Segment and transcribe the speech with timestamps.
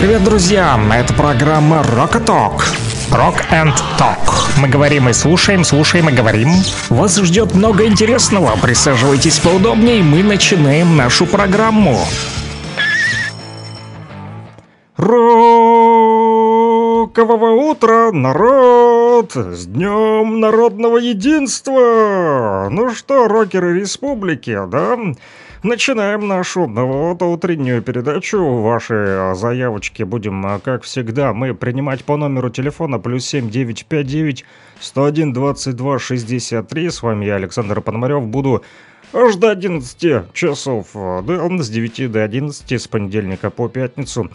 [0.00, 0.80] Привет, друзья!
[0.94, 2.62] Это программа Rock Talk.
[3.10, 4.16] Rock and Talk.
[4.58, 6.48] Мы говорим и слушаем, слушаем и говорим.
[6.88, 8.56] Вас ждет много интересного.
[8.62, 11.98] Присаживайтесь поудобнее, мы начинаем нашу программу.
[14.96, 15.50] Рокового
[17.70, 19.32] утра, народ!
[19.34, 22.68] С Днем Народного Единства!
[22.70, 24.96] Ну что, рокеры республики, да?
[25.62, 28.42] Начинаем нашу вот утреннюю передачу.
[28.62, 34.46] Ваши заявочки будем, как всегда, мы принимать по номеру телефона плюс семь девять пять девять
[34.80, 36.88] сто один двадцать два шестьдесят три.
[36.88, 38.64] С вами я, Александр Пономарев, буду
[39.12, 44.30] аж до 11 часов, да, с 9 до 11 с понедельника по пятницу.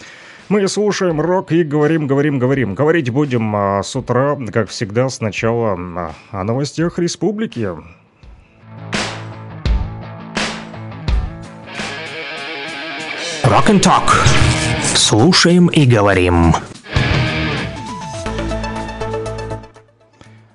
[0.48, 2.76] Мы слушаем рок и говорим, говорим, говорим.
[2.76, 7.72] Говорить будем а, с утра, как всегда, сначала а, о новостях республики.
[13.48, 14.10] Rock and Talk.
[14.96, 16.56] Слушаем и говорим.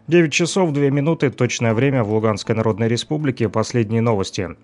[0.08, 3.48] 9 часов 2 минуты, точное время в Луганской Народной Республике.
[3.48, 4.56] Последние новости.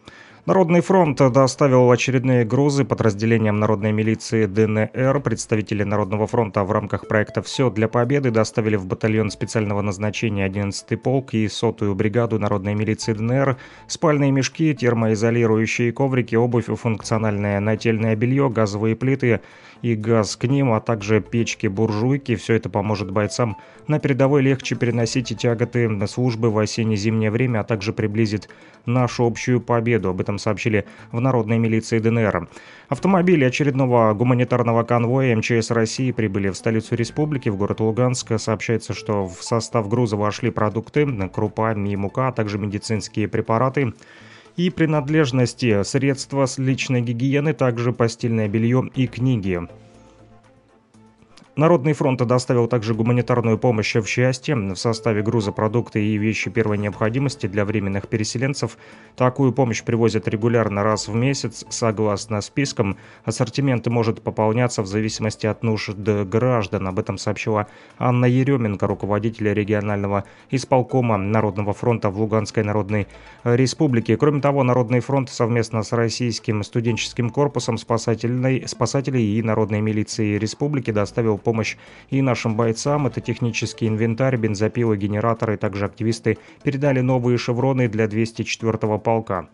[0.46, 5.18] Народный фронт доставил очередные грузы подразделениям народной милиции ДНР.
[5.18, 10.96] Представители Народного фронта в рамках проекта «Все для победы» доставили в батальон специального назначения 11-й
[10.98, 13.56] полк и сотую бригаду народной милиции ДНР
[13.88, 19.40] спальные мешки, термоизолирующие коврики, обувь, функциональное нательное белье, газовые плиты
[19.82, 22.36] и газ к ним, а также печки-буржуйки.
[22.36, 27.64] Все это поможет бойцам на передовой легче переносить и тяготы службы в осенне-зимнее время, а
[27.64, 28.48] также приблизит
[28.84, 30.10] нашу общую победу.
[30.10, 32.48] Об этом сообщили в Народной милиции ДНР.
[32.88, 38.38] Автомобили очередного гуманитарного конвоя МЧС России прибыли в столицу республики, в город Луганск.
[38.38, 43.92] Сообщается, что в состав груза вошли продукты, крупа мука, а также медицинские препараты
[44.56, 49.60] и принадлежности, средства с личной гигиены, также постельное белье и книги.
[51.56, 56.76] Народный фронт доставил также гуманитарную помощь в счастье в составе груза продукты и вещи первой
[56.76, 58.76] необходимости для временных переселенцев.
[59.16, 62.98] Такую помощь привозят регулярно раз в месяц, согласно спискам.
[63.24, 66.88] Ассортимент может пополняться в зависимости от нужд граждан.
[66.88, 73.08] Об этом сообщила Анна Еременко, руководитель регионального исполкома Народного фронта в Луганской Народной
[73.44, 74.18] Республике.
[74.18, 80.90] Кроме того, Народный фронт совместно с Российским студенческим корпусом спасательной, спасателей и Народной милицией Республики
[80.90, 81.76] доставил помощь
[82.10, 83.06] и нашим бойцам.
[83.06, 85.56] Это технический инвентарь, бензопилы, генераторы.
[85.56, 89.48] Также активисты передали новые шевроны для 204-го полка.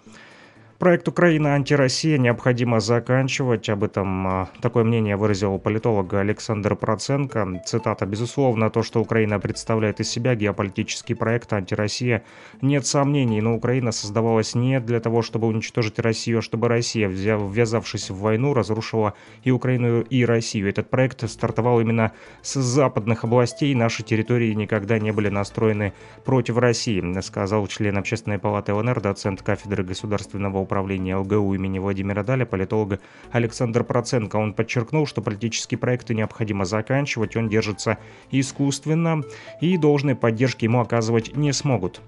[0.83, 1.55] Проект «Украина.
[1.55, 3.69] Антироссия» необходимо заканчивать.
[3.69, 7.63] Об этом а, такое мнение выразил политолог Александр Проценко.
[7.65, 8.05] Цитата.
[8.05, 12.25] «Безусловно, то, что Украина представляет из себя геополитический проект «Антироссия»,
[12.63, 18.11] нет сомнений, но Украина создавалась не для того, чтобы уничтожить Россию, а чтобы Россия, ввязавшись
[18.11, 19.15] в войну, разрушила
[19.45, 20.69] и Украину, и Россию.
[20.69, 22.11] Этот проект стартовал именно
[22.43, 23.73] с западных областей.
[23.77, 25.93] Наши территории никогда не были настроены
[26.25, 32.23] против России, сказал член Общественной палаты ЛНР, доцент кафедры государственного управления управления ЛГУ имени Владимира
[32.23, 32.99] Даля политолога
[33.31, 34.37] Александр Проценко.
[34.37, 37.99] Он подчеркнул, что политические проекты необходимо заканчивать, он держится
[38.31, 39.23] искусственно
[39.61, 42.01] и должной поддержки ему оказывать не смогут.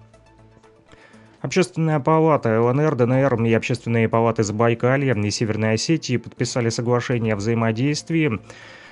[1.43, 8.41] Общественная палата ЛНР, ДНР и общественные палаты Забайкалья и Северной Осетии подписали соглашение о взаимодействии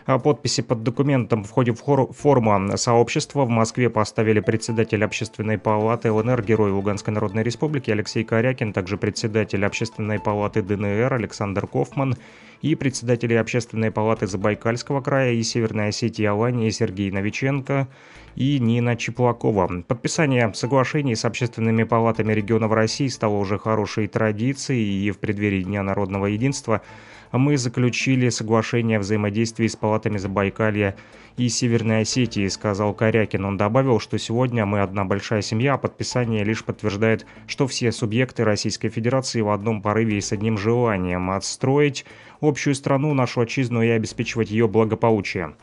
[0.06, 6.70] подписи под документом в ходе форума сообщества в Москве поставили председатель Общественной палаты ЛНР, герой
[6.70, 12.16] Луганской Народной Республики Алексей Корякин, также председатель Общественной палаты ДНР Александр Кофман
[12.62, 17.88] и председатели Общественной палаты Забайкальского края и Северной Осетии Алании Сергей Новиченко
[18.36, 19.82] и Нина Чеплакова.
[19.86, 25.82] Подписание соглашений с общественными палатами регионов России стало уже хорошей традицией и в преддверии Дня
[25.82, 26.82] народного единства–
[27.38, 30.96] мы заключили соглашение о взаимодействии с палатами Забайкалья
[31.36, 33.44] и Северной Осетии, сказал Корякин.
[33.44, 38.44] Он добавил, что сегодня мы одна большая семья, а подписание лишь подтверждает, что все субъекты
[38.44, 42.04] Российской Федерации в одном порыве и с одним желанием отстроить
[42.40, 45.54] общую страну, нашу отчизну и обеспечивать ее благополучие.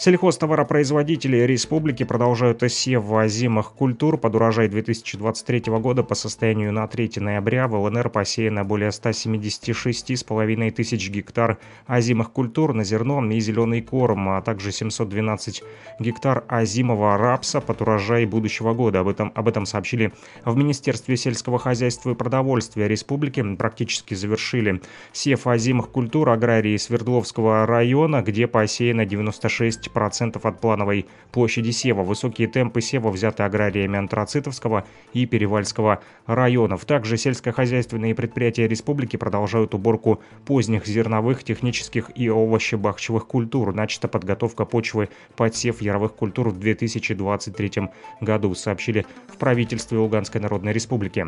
[0.00, 4.16] Сельхозтоваропроизводители республики продолжают сев озимых культур.
[4.16, 11.10] Под урожай 2023 года по состоянию на 3 ноября в ЛНР посеяно более 176,5 тысяч
[11.10, 11.58] гектар
[11.88, 15.64] озимых культур на зерно и зеленый корм, а также 712
[15.98, 19.00] гектар озимого рапса под урожай будущего года.
[19.00, 20.12] Об этом, об этом сообщили
[20.44, 23.42] в Министерстве сельского хозяйства и продовольствия республики.
[23.56, 24.80] Практически завершили
[25.10, 32.02] сев озимых культур аграрии Свердловского района, где посеяно 96 15% от плановой площади сева.
[32.02, 36.84] Высокие темпы сева взяты аграриями Антрацитовского и Перевальского районов.
[36.84, 43.74] Также сельскохозяйственные предприятия республики продолжают уборку поздних зерновых, технических и овощебахчевых культур.
[43.74, 47.88] Начата подготовка почвы под сев яровых культур в 2023
[48.20, 51.26] году, сообщили в правительстве Луганской Народной Республики.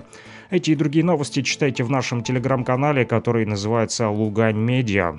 [0.51, 5.19] Эти и другие новости читайте в нашем телеграм-канале, который называется «Лугань Медиа».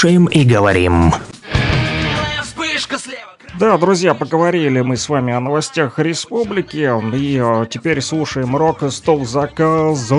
[0.00, 1.12] Слушаем и говорим.
[3.58, 9.26] Да, друзья, поговорили мы с вами о новостях республики, и э, теперь слушаем рок, стол
[9.26, 10.18] заказов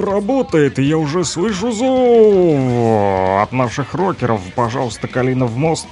[0.00, 4.40] работает, я уже слышу зов от наших рокеров.
[4.54, 5.88] Пожалуйста, Калинов мост,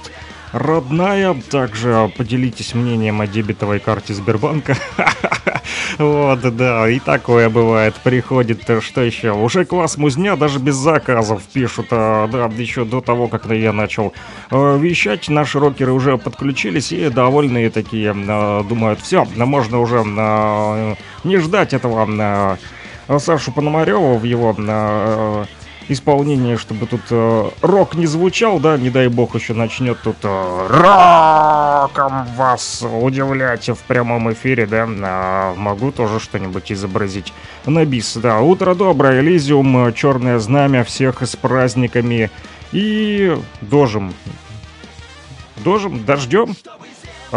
[0.53, 1.33] родная.
[1.51, 4.77] Также поделитесь мнением о дебетовой карте Сбербанка.
[5.97, 7.95] Вот, да, и такое бывает.
[8.03, 9.31] Приходит, э, что еще?
[9.31, 11.87] Уже класс музня даже без заказов пишут.
[11.91, 14.13] а, Да, еще до того, как я начал
[14.51, 18.13] э, вещать, наши рокеры уже подключились и довольные такие.
[18.15, 22.57] э, Думают, все, можно уже э, не ждать этого
[23.07, 24.53] э, Сашу Пономарева в его
[25.87, 30.67] исполнении, чтобы тут э, рок не звучал, да, не дай бог еще начнет тут э,
[30.69, 37.33] роком вас удивлять в прямом эфире, да, А, могу тоже что-нибудь изобразить
[37.65, 38.39] на бис, да.
[38.39, 42.31] Утро доброе, Элизиум, Черное Знамя, всех с праздниками
[42.71, 44.13] и дожим.
[45.57, 46.55] Дожим, дождем.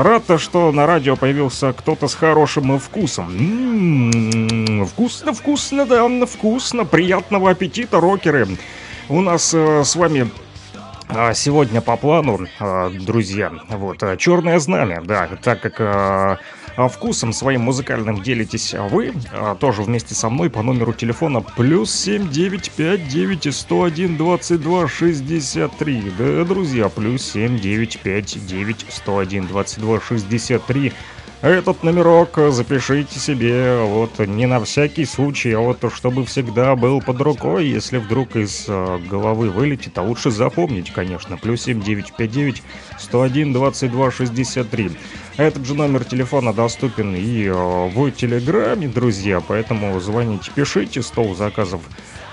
[0.02, 3.30] Рад, что на радио появился кто-то с хорошим вкусом.
[3.30, 6.84] М-м-м, Вкусно, вкусно, да, вкусно.
[6.84, 8.46] Приятного аппетита, рокеры.
[9.08, 10.30] У нас э, с вами
[11.08, 16.40] а, сегодня по плану, а, друзья, вот, а, черное знамя, да, так как
[16.86, 23.52] вкусом своим музыкальным делитесь вы, а, тоже вместе со мной по номеру телефона плюс 7959
[23.52, 26.12] 101 22 63.
[26.16, 30.92] Да, друзья, плюс 7959 101 22 63.
[31.40, 37.20] Этот номерок запишите себе, вот, не на всякий случай, а вот, чтобы всегда был под
[37.20, 42.62] рукой, если вдруг из головы вылетит, а лучше запомнить, конечно, плюс 7959
[42.98, 44.90] 101 22 63.
[45.38, 51.80] Этот же номер телефона доступен и э, в Телеграме, друзья, поэтому звоните, пишите, стол заказов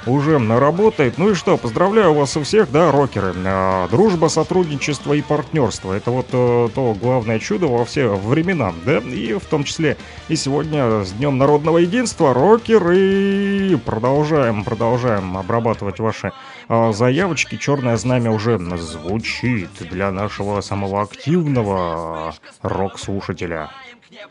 [0.08, 1.20] уже работает.
[1.20, 3.36] Ну и что, поздравляю вас у всех, да, рокеры.
[3.46, 5.94] А, дружба, сотрудничество и партнерство.
[5.94, 9.98] Это вот э, то главное чудо во все времена, да, и в том числе
[10.28, 13.80] и сегодня с Днем Народного Единства, рокеры.
[13.86, 16.32] Продолжаем, продолжаем обрабатывать ваши
[16.70, 17.58] заявочки.
[17.58, 23.70] Черное знамя уже звучит для нашего самого активного рок-слушателя.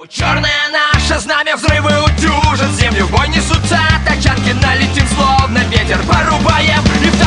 [0.09, 7.21] Черное наше знамя взрывы утюжат Землю бой несутся тачанки Налетим словно ветер порубаем И в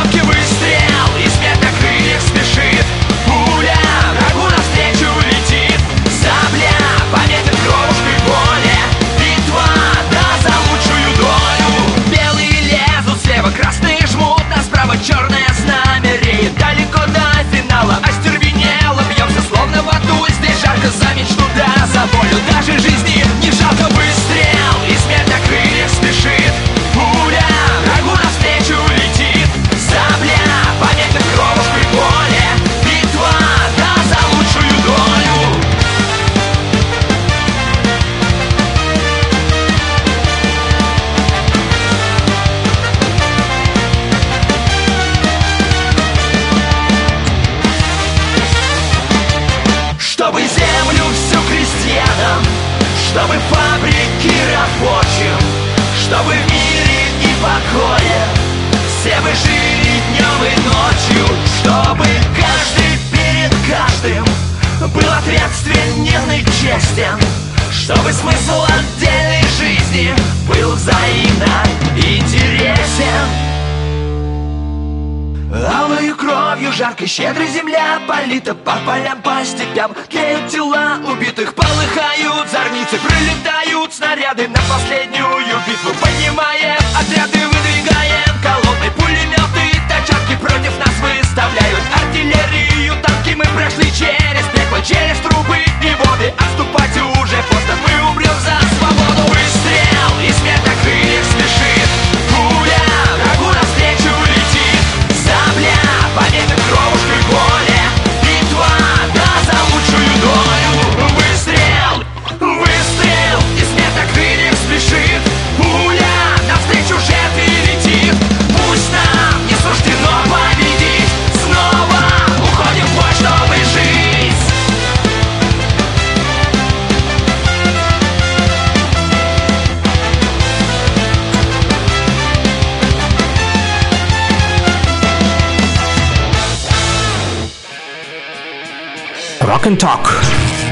[139.68, 140.08] And Talk.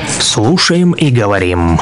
[0.08, 1.80] Слушаем и говорим.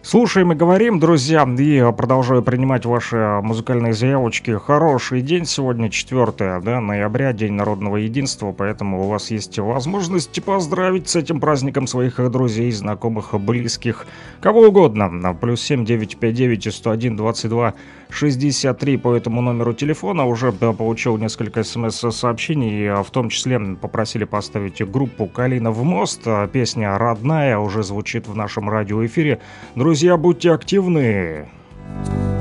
[0.00, 4.52] Слушаем и говорим, друзья, и продолжаю принимать ваши музыкальные заявочки.
[4.52, 11.10] Хороший день сегодня, 4 да, ноября, День народного единства, поэтому у вас есть возможность поздравить
[11.10, 14.06] с этим праздником своих друзей, знакомых, близких,
[14.40, 15.36] кого угодно.
[15.38, 17.74] Плюс 7 959 101 22
[18.10, 20.26] 63 по этому номеру телефона.
[20.26, 26.22] Уже получил несколько смс-сообщений, в том числе попросили поставить группу «Калина в мост».
[26.52, 29.40] Песня «Родная» уже звучит в нашем радиоэфире.
[29.74, 31.48] Друзья, будьте активны!
[31.96, 32.35] Ледяной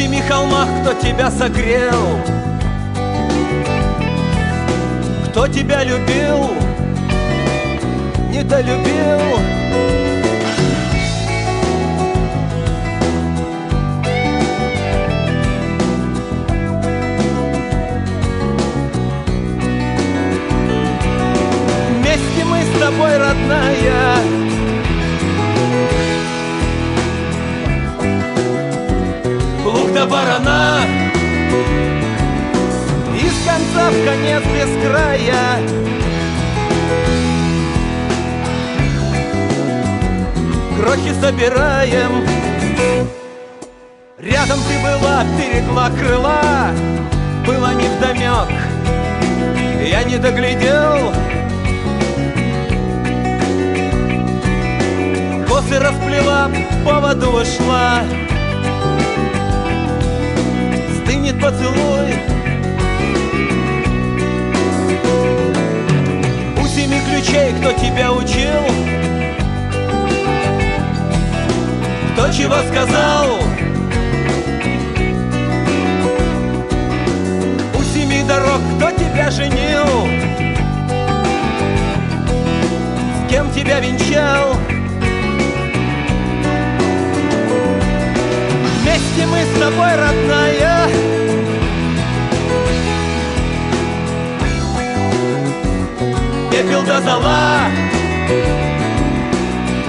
[0.00, 2.18] семи холмах кто тебя согрел?
[5.26, 6.52] Кто тебя любил?
[8.30, 9.20] Недолюбил?
[21.98, 24.49] Вместе мы с тобой, родная
[29.90, 30.80] Лук до барана.
[33.16, 35.58] Из конца в конец без края.
[40.78, 42.24] Крохи собираем
[44.18, 46.70] Рядом ты была, берегла крыла.
[47.46, 48.50] Было невдомек
[49.86, 51.12] Я не доглядел.
[55.48, 56.50] Косы расплела,
[56.84, 58.02] по воду ушла
[61.30, 62.14] Стынет поцелуй
[66.60, 68.64] У семи ключей кто тебя учил?
[72.12, 73.38] Кто чего сказал?
[77.78, 79.86] У семи дорог кто тебя женил?
[83.14, 84.56] С кем тебя венчал?
[88.80, 91.19] Вместе мы с тобой, родная
[96.60, 97.70] Пепел до зола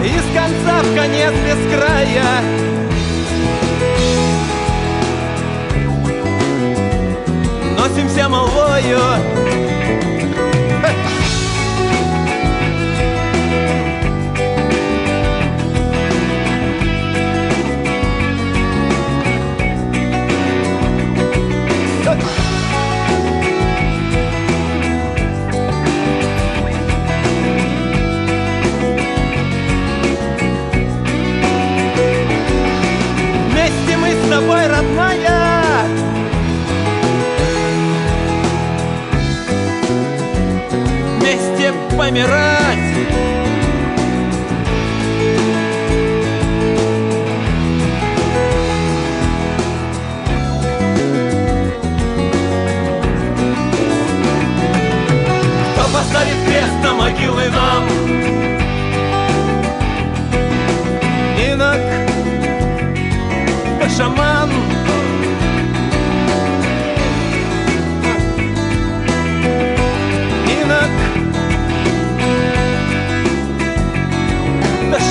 [0.01, 2.23] Из конца в конец без края.
[7.77, 9.01] Носимся молвою
[34.41, 35.85] тобой, родная.
[41.19, 42.77] Вместе помирать.
[55.73, 58.10] Кто поставит крест на могилы нам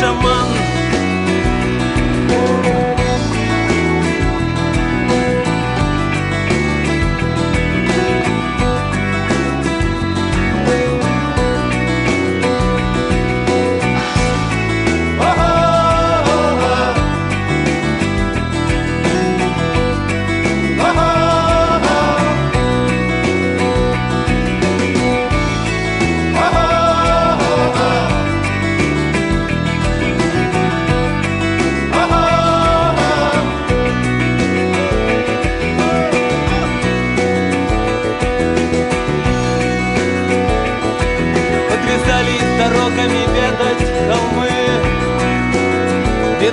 [0.01, 0.40] Да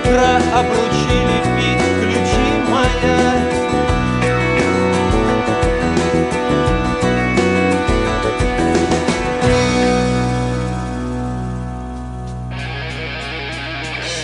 [0.07, 3.47] утра обручили пить ключи моя.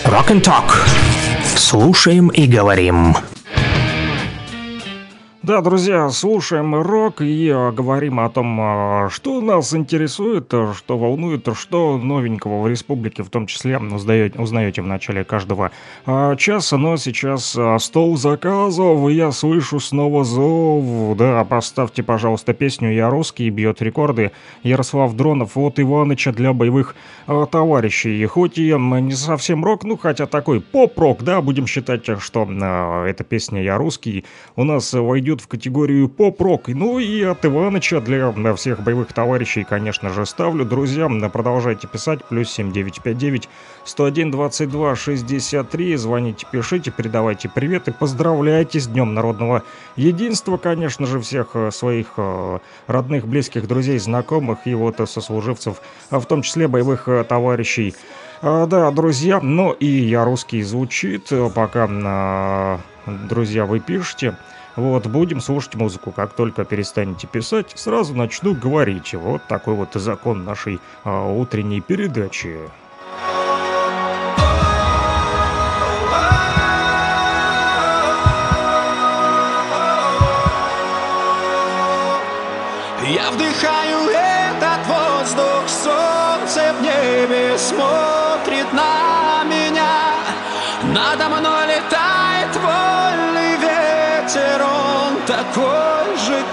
[0.06, 0.70] Rock and Talk.
[1.56, 3.16] Слушаем и говорим.
[5.44, 10.96] Да, друзья, слушаем рок и э, говорим о том, э, что нас интересует, э, что
[10.96, 15.70] волнует, что новенького в республике, в том числе узнаете, узнаете в начале каждого
[16.38, 16.78] часа.
[16.78, 21.14] Но сейчас стол заказов, и я слышу снова зов.
[21.18, 24.30] Да, поставьте, пожалуйста, песню «Я русский» бьет рекорды.
[24.62, 28.24] Ярослав Дронов от Иваныча для боевых товарищей.
[28.24, 32.48] Хоть и не совсем рок, ну хотя такой поп-рок, да, будем считать, что
[33.06, 34.24] эта песня «Я русский»
[34.56, 36.68] у нас войдет в категорию поп-рок.
[36.68, 40.64] Ну и от Иваныча для всех боевых товарищей, конечно же, ставлю.
[40.64, 42.24] Друзья, продолжайте писать.
[42.24, 43.48] Плюс 7959
[43.84, 45.96] 101 22 63.
[45.96, 49.62] Звоните, пишите, передавайте привет и поздравляйте с Днем Народного
[49.96, 56.20] Единства, конечно же, всех э, своих э, родных, близких, друзей, знакомых и вот сослуживцев, а
[56.20, 57.94] в том числе боевых э, товарищей.
[58.42, 64.36] А, да, друзья, ну и я русский звучит, пока, а, друзья, вы пишете.
[64.76, 66.10] Вот, будем слушать музыку.
[66.10, 69.14] Как только перестанете писать, сразу начну говорить.
[69.14, 72.58] Вот такой вот закон нашей а, утренней передачи.
[83.06, 88.23] Я вдыхаю этот воздух, солнце в небе смотрит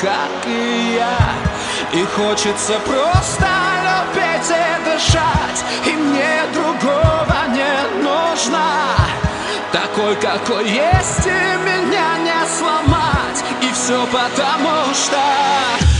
[0.01, 1.17] как и я.
[1.93, 3.47] И хочется просто
[3.85, 8.63] любить и дышать, и мне другого не нужно.
[9.71, 15.90] Такой, какой есть, и меня не сломать И все потому, что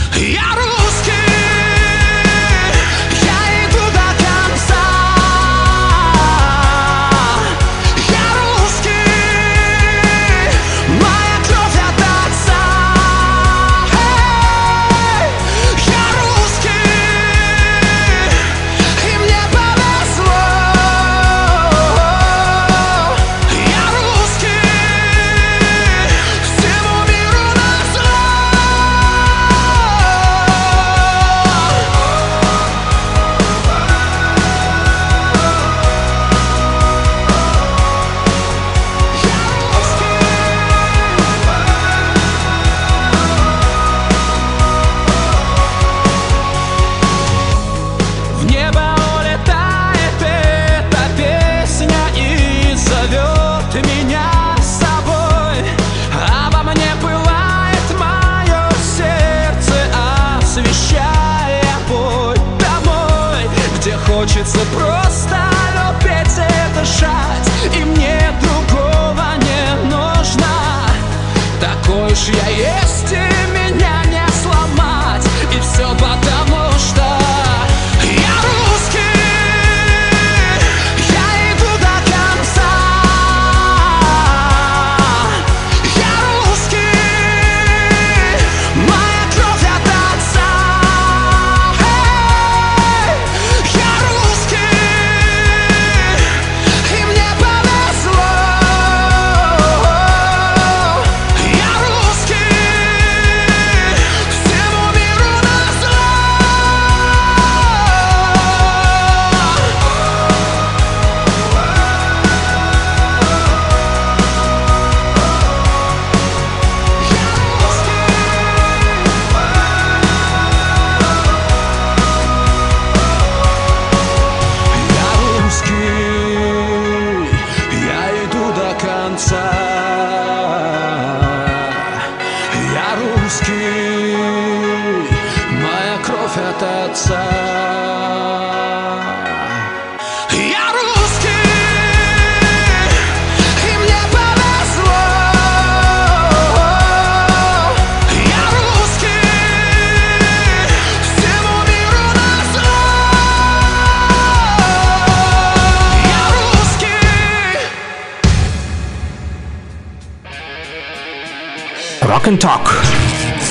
[162.32, 162.68] and Talk.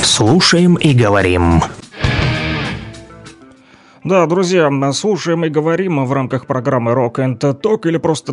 [0.02, 1.62] Слушаем и говорим.
[4.02, 8.32] Да, друзья, слушаем и говорим в рамках программы Rock and Talk или просто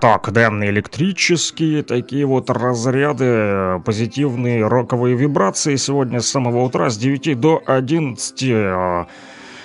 [0.00, 7.38] Talk, да, электрические такие вот разряды, позитивные роковые вибрации сегодня с самого утра с 9
[7.38, 8.42] до 11.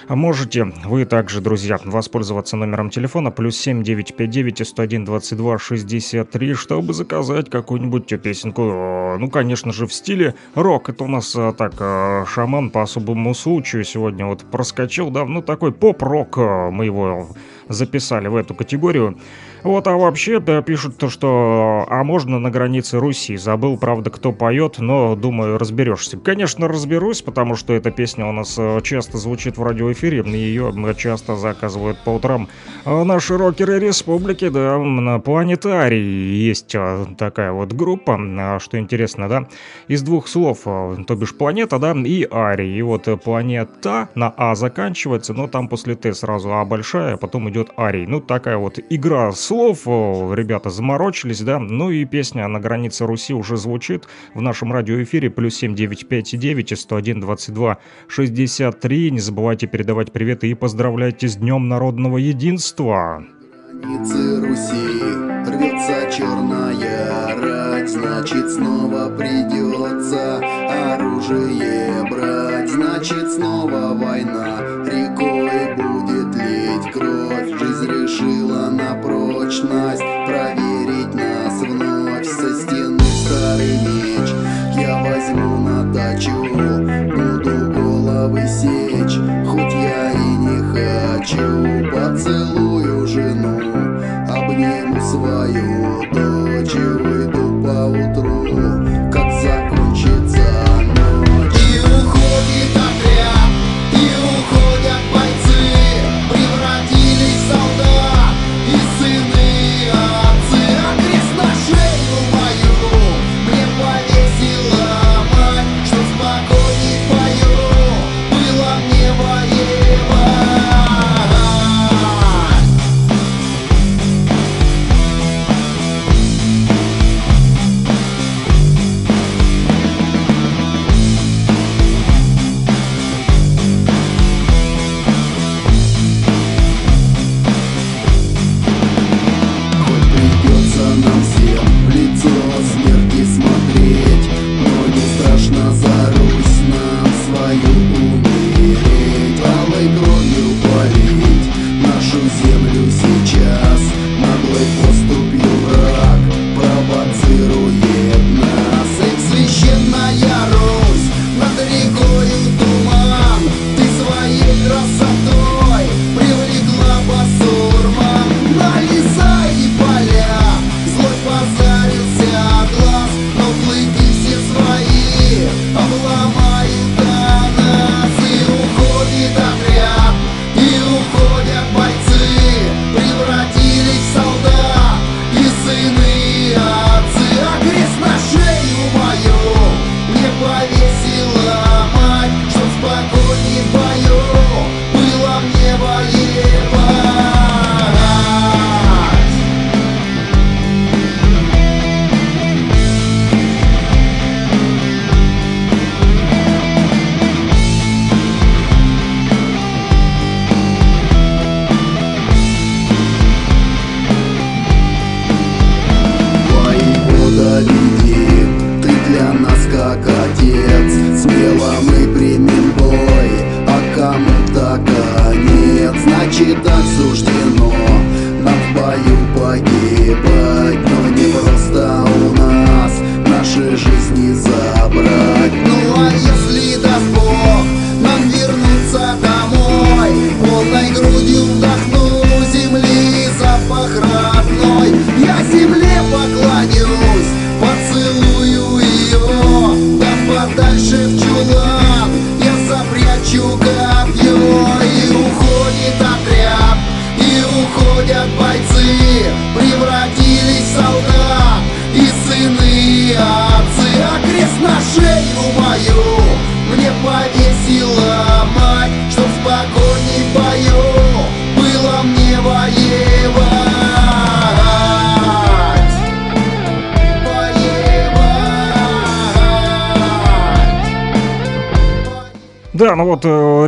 [0.10, 8.22] Можете вы также, друзья, воспользоваться номером телефона плюс 7959 101 22 63, чтобы заказать какую-нибудь
[8.22, 10.88] песенку, ну, конечно же, в стиле рок.
[10.88, 15.42] Это у нас э, так, э, шаман по особому случаю сегодня вот проскочил, да, ну,
[15.42, 17.28] такой поп-рок, мы его
[17.68, 19.18] записали в эту категорию.
[19.64, 23.38] Вот, а вообще да, пишут то, что а можно на границе Руси.
[23.38, 26.18] Забыл, правда, кто поет, но думаю, разберешься.
[26.18, 31.36] Конечно, разберусь, потому что эта песня у нас э, часто звучит в радиоэфире, ее часто
[31.36, 32.48] заказывают по утрам
[32.86, 39.28] а наши рокеры республики, да, на планетарии есть э, такая вот группа, а что интересно,
[39.28, 39.48] да,
[39.88, 42.78] из двух слов, э, то бишь планета, да, и арий.
[42.78, 47.50] И вот планета на А заканчивается, но там после Т сразу А большая, а потом
[47.50, 48.06] идет арий.
[48.08, 53.34] Ну, такая вот игра с слов, ребята заморочились, да, ну и песня «На границе Руси»
[53.34, 60.54] уже звучит в нашем радиоэфире, плюс 7959 101 22 63, не забывайте передавать приветы и
[60.54, 63.24] поздравляйте с Днем Народного Единства.
[63.72, 64.88] Границы Руси
[65.48, 70.40] рвется черная рать, значит снова придется
[70.94, 78.96] оружие брать, значит снова война рекой будет лить кровь, жизнь решила на
[79.48, 84.30] прочность проверить нас вновь со стены старый меч.
[84.76, 93.58] Я возьму на дачу, буду головы сечь, хоть я и не хочу, поцелую жену,
[94.28, 97.07] обниму свою дочь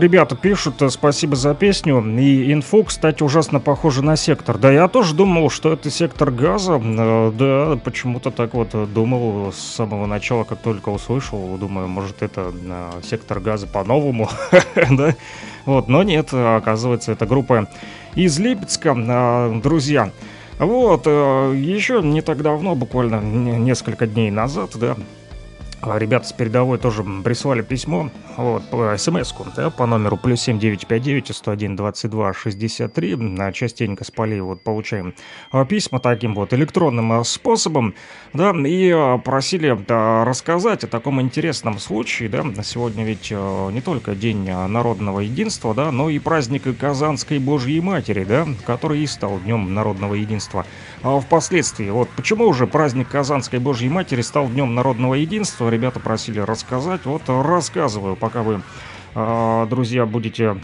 [0.10, 2.04] ребята пишут, э, спасибо за песню.
[2.20, 4.58] И инфу, кстати, ужасно похоже на сектор.
[4.58, 6.82] Да, я тоже думал, что это сектор газа.
[6.84, 11.58] Э, да, почему-то так вот э, думал с самого начала, как только услышал.
[11.60, 12.52] Думаю, может, это
[13.04, 14.30] сектор газа по-новому.
[14.90, 15.16] Да.
[15.66, 17.68] Вот, но нет, оказывается, это группа
[18.16, 20.12] из Липецка, а, друзья.
[20.58, 24.96] Вот, еще не так давно, буквально несколько дней назад, да,
[25.82, 31.76] Ребята с передовой тоже прислали письмо, вот, по смс-ку, да, по номеру плюс 7959 101
[31.78, 33.16] 22 63.
[33.16, 35.14] На частенько с полей вот получаем
[35.52, 37.96] а, письма таким вот электронным а, способом,
[38.34, 43.80] да, и а, просили да, рассказать о таком интересном случае, да, сегодня ведь а, не
[43.80, 49.08] только День а, народного единства, да, но и праздник Казанской Божьей Матери, да, который и
[49.08, 50.66] стал Днем народного единства.
[51.02, 56.40] А впоследствии, вот почему уже праздник Казанской Божьей Матери стал Днем народного единства, ребята просили
[56.40, 58.62] рассказать, вот рассказываю, пока вы,
[59.16, 60.58] а, друзья, будете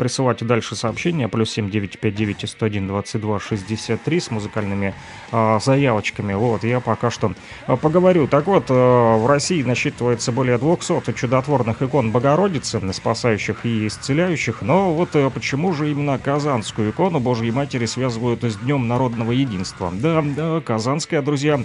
[0.00, 4.94] присылать дальше сообщения, плюс 7959 101 22 63 с музыкальными
[5.30, 7.34] а, заявочками, вот, я пока что
[7.66, 8.26] а, поговорю.
[8.26, 14.94] Так вот, а, в России насчитывается более 200 чудотворных икон Богородицы, спасающих и исцеляющих, но
[14.94, 19.92] вот а, почему же именно Казанскую икону Божьей Матери связывают с Днем Народного Единства?
[19.92, 21.60] Да, да, Казанская, друзья,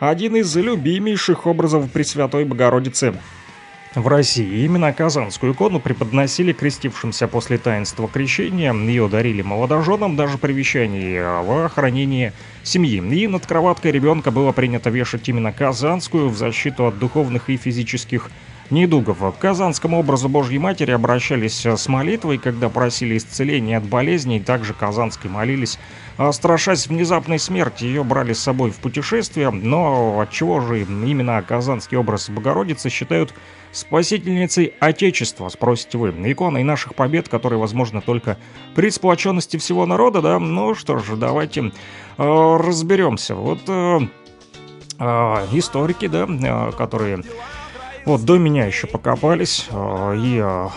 [0.00, 3.14] один из любимейших образов Пресвятой Богородицы
[3.94, 4.64] в России.
[4.64, 8.72] Именно Казанскую икону преподносили крестившимся после таинства крещения.
[8.72, 12.98] Ее дарили молодоженам даже при вещании в охранении семьи.
[12.98, 18.30] И над кроваткой ребенка было принято вешать именно Казанскую в защиту от духовных и физических
[18.70, 19.18] недугов.
[19.18, 25.28] К казанскому образу Божьей Матери обращались с молитвой, когда просили исцеления от болезней, также Казанской
[25.28, 25.78] молились
[26.32, 32.28] Страшась внезапной смерти, ее брали с собой в путешествие, но отчего же именно казанский образ
[32.28, 33.32] Богородицы считают
[33.72, 36.10] спасительницей Отечества, спросите вы.
[36.10, 38.36] Иконой наших побед, которые возможно только
[38.74, 40.38] при сплоченности всего народа, да?
[40.38, 41.72] Ну что ж, давайте
[42.18, 43.34] э, разберемся.
[43.34, 44.00] Вот э,
[44.98, 45.04] э,
[45.52, 47.22] историки, да, э, которые
[48.04, 50.68] вот до меня еще покопались э, и э,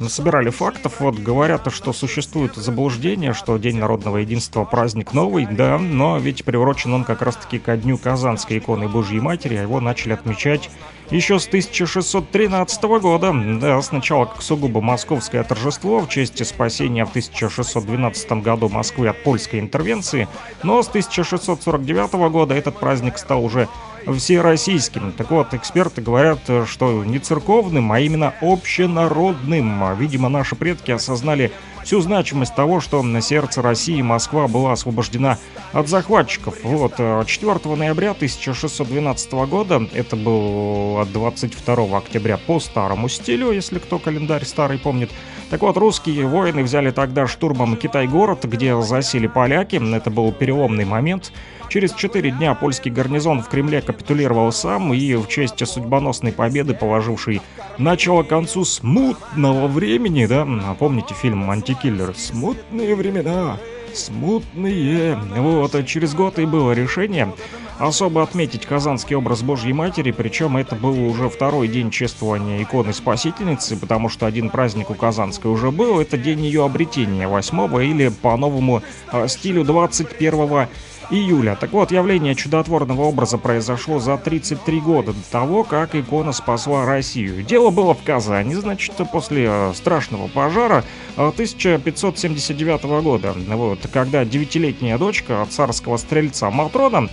[0.00, 1.00] насобирали фактов.
[1.00, 6.92] Вот говорят, что существует заблуждение, что День народного единства праздник новый, да, но ведь приурочен
[6.92, 10.70] он как раз-таки ко дню Казанской иконы Божьей Матери, а его начали отмечать
[11.10, 13.32] еще с 1613 года.
[13.60, 19.60] Да, сначала как сугубо московское торжество в честь спасения в 1612 году Москвы от польской
[19.60, 20.26] интервенции,
[20.62, 23.68] но с 1649 года этот праздник стал уже
[24.06, 25.12] всероссийским.
[25.12, 29.96] Так вот, эксперты говорят, что не церковным, а именно общенародным.
[29.96, 31.52] Видимо, наши предки осознали
[31.84, 35.38] всю значимость того, что на сердце России Москва была освобождена
[35.72, 36.56] от захватчиков.
[36.62, 43.98] Вот, 4 ноября 1612 года, это был от 22 октября по старому стилю, если кто
[43.98, 45.10] календарь старый помнит,
[45.50, 49.78] так вот, русские воины взяли тогда штурмом Китай-город, где засели поляки.
[49.94, 51.30] Это был переломный момент.
[51.72, 57.40] Через четыре дня польский гарнизон в Кремле капитулировал сам и в честь судьбоносной победы, положившей
[57.78, 60.46] начало концу смутного времени, да,
[60.78, 62.14] помните фильм «Антикиллер»?
[62.14, 63.56] Смутные времена,
[63.94, 65.16] смутные.
[65.34, 67.32] Вот, а через год и было решение
[67.78, 73.78] особо отметить казанский образ Божьей Матери, причем это был уже второй день чествования иконы Спасительницы,
[73.78, 78.36] потому что один праздник у Казанской уже был, это день ее обретения, 8 или по
[78.36, 80.68] новому э, стилю 21
[81.12, 81.56] июля.
[81.60, 87.42] Так вот, явление чудотворного образа произошло за 33 года до того, как икона спасла Россию.
[87.42, 90.84] Дело было в Казани, значит, после э, страшного пожара
[91.16, 97.08] э, 1579 года, вот, когда девятилетняя дочка царского стрельца Матрона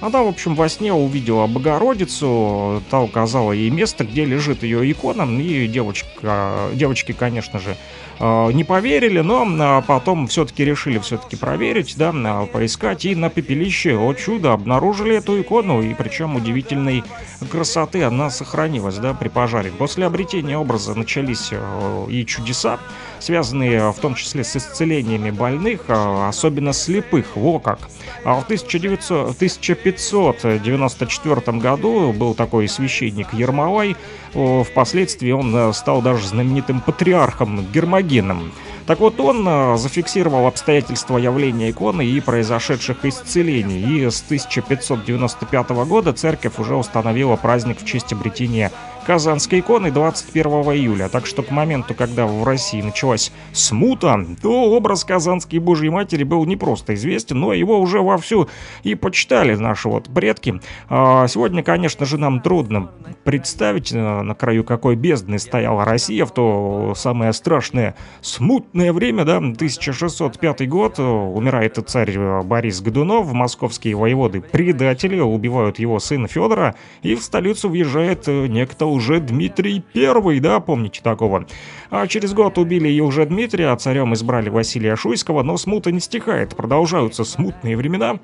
[0.00, 5.22] она, в общем, во сне увидела Богородицу, та указала ей место, где лежит ее икона,
[5.40, 7.70] и девочка, девочки, конечно же,
[8.13, 13.28] э, не поверили, но а, потом все-таки решили все-таки проверить, да, а, поискать, и на
[13.28, 17.02] пепелище, о чудо, обнаружили эту икону, и причем удивительной
[17.50, 19.70] красоты она сохранилась, да, при пожаре.
[19.70, 22.78] После обретения образа начались э, и чудеса,
[23.18, 27.80] связанные в том числе с исцелениями больных, особенно слепых, во как.
[28.24, 33.96] А в 1900, 1594 году был такой священник Ермолай,
[34.34, 38.52] впоследствии он э, стал даже знаменитым патриархом Гермогеном.
[38.86, 46.12] Так вот, он э, зафиксировал обстоятельства явления иконы и произошедших исцелений, и с 1595 года
[46.12, 48.70] церковь уже установила праздник в честь обретения
[49.04, 51.08] Казанской иконы 21 июля.
[51.08, 56.44] Так что к моменту, когда в России началась смута, то образ Казанской Божьей Матери был
[56.44, 58.48] не просто известен, но его уже вовсю
[58.82, 60.60] и почитали наши вот предки.
[60.88, 62.90] А сегодня, конечно же, нам трудно
[63.24, 70.68] представить, на краю какой бездны стояла Россия в то самое страшное смутное время, да, 1605
[70.68, 77.68] год, умирает царь Борис Годунов, московские воеводы предатели убивают его сына Федора, и в столицу
[77.68, 81.46] въезжает некто уже Дмитрий Первый, да, помните такого?
[81.90, 86.00] А через год убили и уже Дмитрия, а царем избрали Василия Шуйского, но смута не
[86.00, 88.18] стихает, продолжаются смутные времена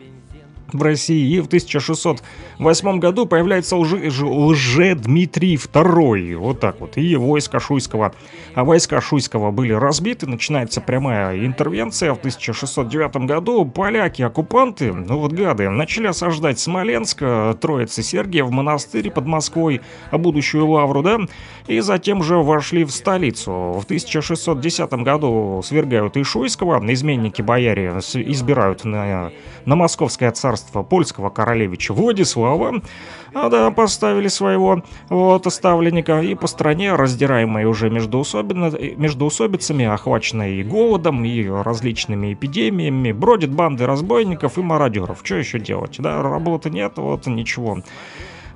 [0.72, 7.16] в России, и в 1608 году появляется лже, ж- лже-Дмитрий II, вот так вот, и
[7.16, 8.12] войска Шуйского.
[8.54, 12.14] А войска Шуйского были разбиты, начинается прямая интервенция.
[12.14, 17.22] В 1609 году поляки, оккупанты, ну вот гады, начали осаждать Смоленск,
[17.60, 21.18] Троицы Сергия в монастырь под Москвой, а будущую Лавру, да,
[21.66, 23.50] и затем же вошли в столицу.
[23.80, 29.30] В 1610 году свергают и Шуйского, изменники бояре с- избирают на,
[29.64, 32.82] на московское царство польского королевича Владислава,
[33.34, 40.62] а да, поставили своего вот ставленника, и по стране, раздираемой уже между, усобицами, охваченной и
[40.62, 45.20] голодом, и различными эпидемиями, бродят банды разбойников и мародеров.
[45.22, 47.78] Что еще делать, да, работы нет, вот ничего.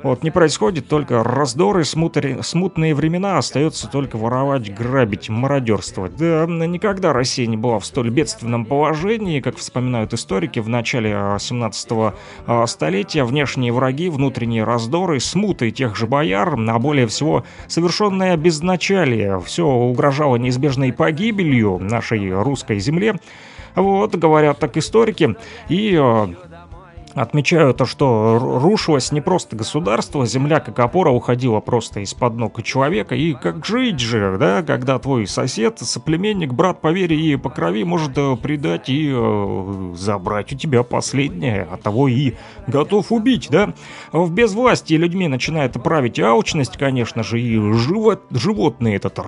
[0.05, 6.14] Вот, не происходит только раздоры, смутри- смутные времена, остается только воровать, грабить, мародерствовать.
[6.18, 11.38] Да, никогда Россия не была в столь бедственном положении, как вспоминают историки, в начале а,
[11.38, 11.88] 17
[12.46, 19.40] а, столетия внешние враги, внутренние раздоры, смуты тех же бояр, а более всего совершенное безначалие,
[19.40, 23.16] все угрожало неизбежной погибелью нашей русской земле.
[23.74, 25.34] Вот, говорят так историки,
[25.68, 26.26] и э,
[27.14, 32.62] Отмечаю то, что ру- рушилось не просто государство, земля как опора уходила просто из-под ног
[32.62, 33.14] человека.
[33.14, 37.84] И как жить же, да, когда твой сосед, соплеменник, брат по вере и по крови
[37.84, 42.34] может э, предать и э, забрать у тебя последнее, а того и
[42.66, 43.74] готов убить, да?
[44.12, 49.18] В безвластии людьми начинает править алчность, конечно же, и живот, животный этот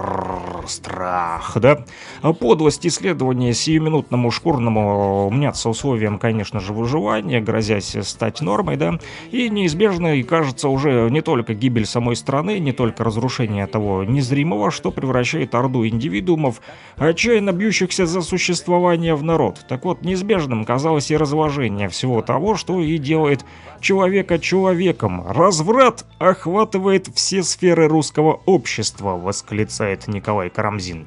[0.66, 1.84] страх, да?
[2.22, 7.41] А Подлость исследования сиюминутному шкурному мнятся условием, конечно же, выживания,
[7.77, 8.99] грозясь стать нормой, да,
[9.31, 14.70] и неизбежно, и кажется, уже не только гибель самой страны, не только разрушение того незримого,
[14.70, 16.61] что превращает орду индивидуумов,
[16.97, 19.59] отчаянно бьющихся за существование в народ.
[19.68, 23.45] Так вот, неизбежным казалось и разложение всего того, что и делает
[23.81, 25.27] человека человеком.
[25.27, 31.07] Разврат охватывает все сферы русского общества, восклицает Николай Карамзин.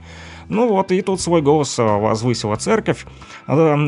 [0.49, 3.05] Ну вот, и тут свой голос э, возвысила церковь.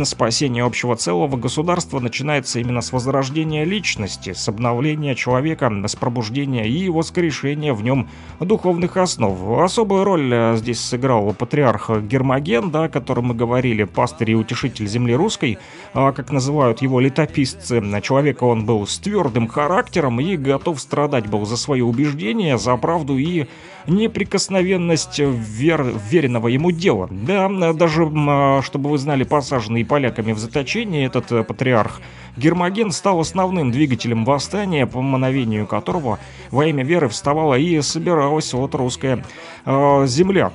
[0.03, 6.87] Спасение общего целого государства начинается именно с возрождения личности, с обновления человека, с пробуждения и
[6.87, 8.09] воскрешения в нем
[8.39, 9.59] духовных основ.
[9.59, 14.85] Особую роль э, здесь сыграл патриарх Гермоген, да, о котором мы говорили, пастырь и утешитель
[14.87, 15.57] земли русской,
[15.95, 17.81] а, как называют его летописцы.
[18.03, 23.17] Человека он был с твердым характером и готов страдать был за свои убеждения, за правду
[23.17, 23.47] и
[23.87, 25.85] неприкосновенность вер...
[26.09, 27.07] веренного ему дела.
[27.11, 32.01] Да, даже, а, чтобы вы знали, посаженный поляками в заточении, этот э, патриарх
[32.37, 36.19] Гермоген стал основным двигателем восстания, по мановению которого
[36.49, 39.23] во имя веры вставала и собиралась вот русская
[39.65, 40.51] э, земля.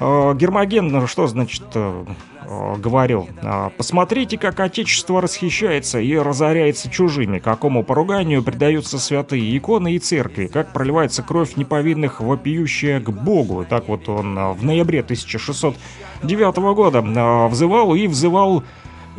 [0.00, 2.04] Э, Гермоген, что значит, э,
[2.50, 9.94] э, говорил, э, посмотрите, как отечество расхищается и разоряется чужими, какому поруганию предаются святые иконы
[9.94, 13.64] и церкви, как проливается кровь неповинных, вопиющая к Богу.
[13.68, 18.64] Так вот он э, в ноябре 1609 года э, взывал и взывал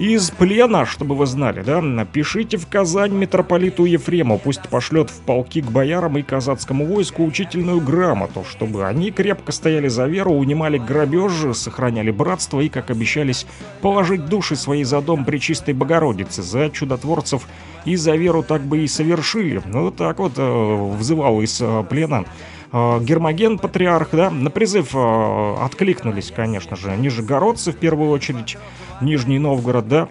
[0.02, 1.80] из плена, чтобы вы знали, да?
[1.80, 7.82] Напишите в Казань митрополиту Ефрему, пусть пошлет в полки к боярам и казацкому войску учительную
[7.82, 13.45] грамоту, чтобы они крепко стояли за веру, унимали грабеж, сохраняли братство и, как обещались,
[13.82, 17.47] положить души свои за дом Пречистой Богородицы, за чудотворцев
[17.86, 19.62] и за веру так бы и совершили.
[19.66, 22.26] Ну, вот так вот э, взывал из э, плена
[22.72, 28.57] Гермоген, патриарх, да, на призыв э, откликнулись, конечно же, нижегородцы в первую очередь,
[29.01, 30.07] Нижний Новгород, да,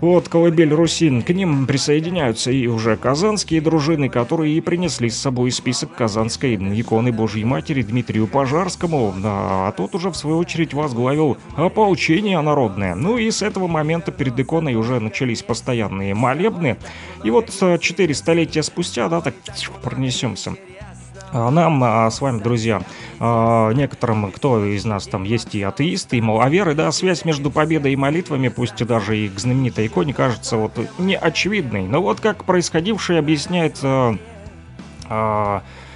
[0.00, 5.50] вот, колыбель Русин, к ним присоединяются и уже казанские дружины, которые и принесли с собой
[5.50, 12.40] список казанской иконы Божьей Матери Дмитрию Пожарскому, а тот уже в свою очередь возглавил ополчение
[12.40, 12.94] народное.
[12.94, 16.78] Ну и с этого момента перед иконой уже начались постоянные молебны.
[17.22, 19.34] И вот э, четыре столетия спустя, да, так
[19.82, 20.54] пронесемся.
[21.32, 22.82] А Нам а, с вами, друзья,
[23.20, 27.92] а, некоторым, кто из нас там есть и атеисты, и маловеры, да, связь между победой
[27.92, 31.86] и молитвами, пусть и даже и к знаменитой иконе, кажется вот не очевидной.
[31.86, 33.78] Но вот как происходившее объясняет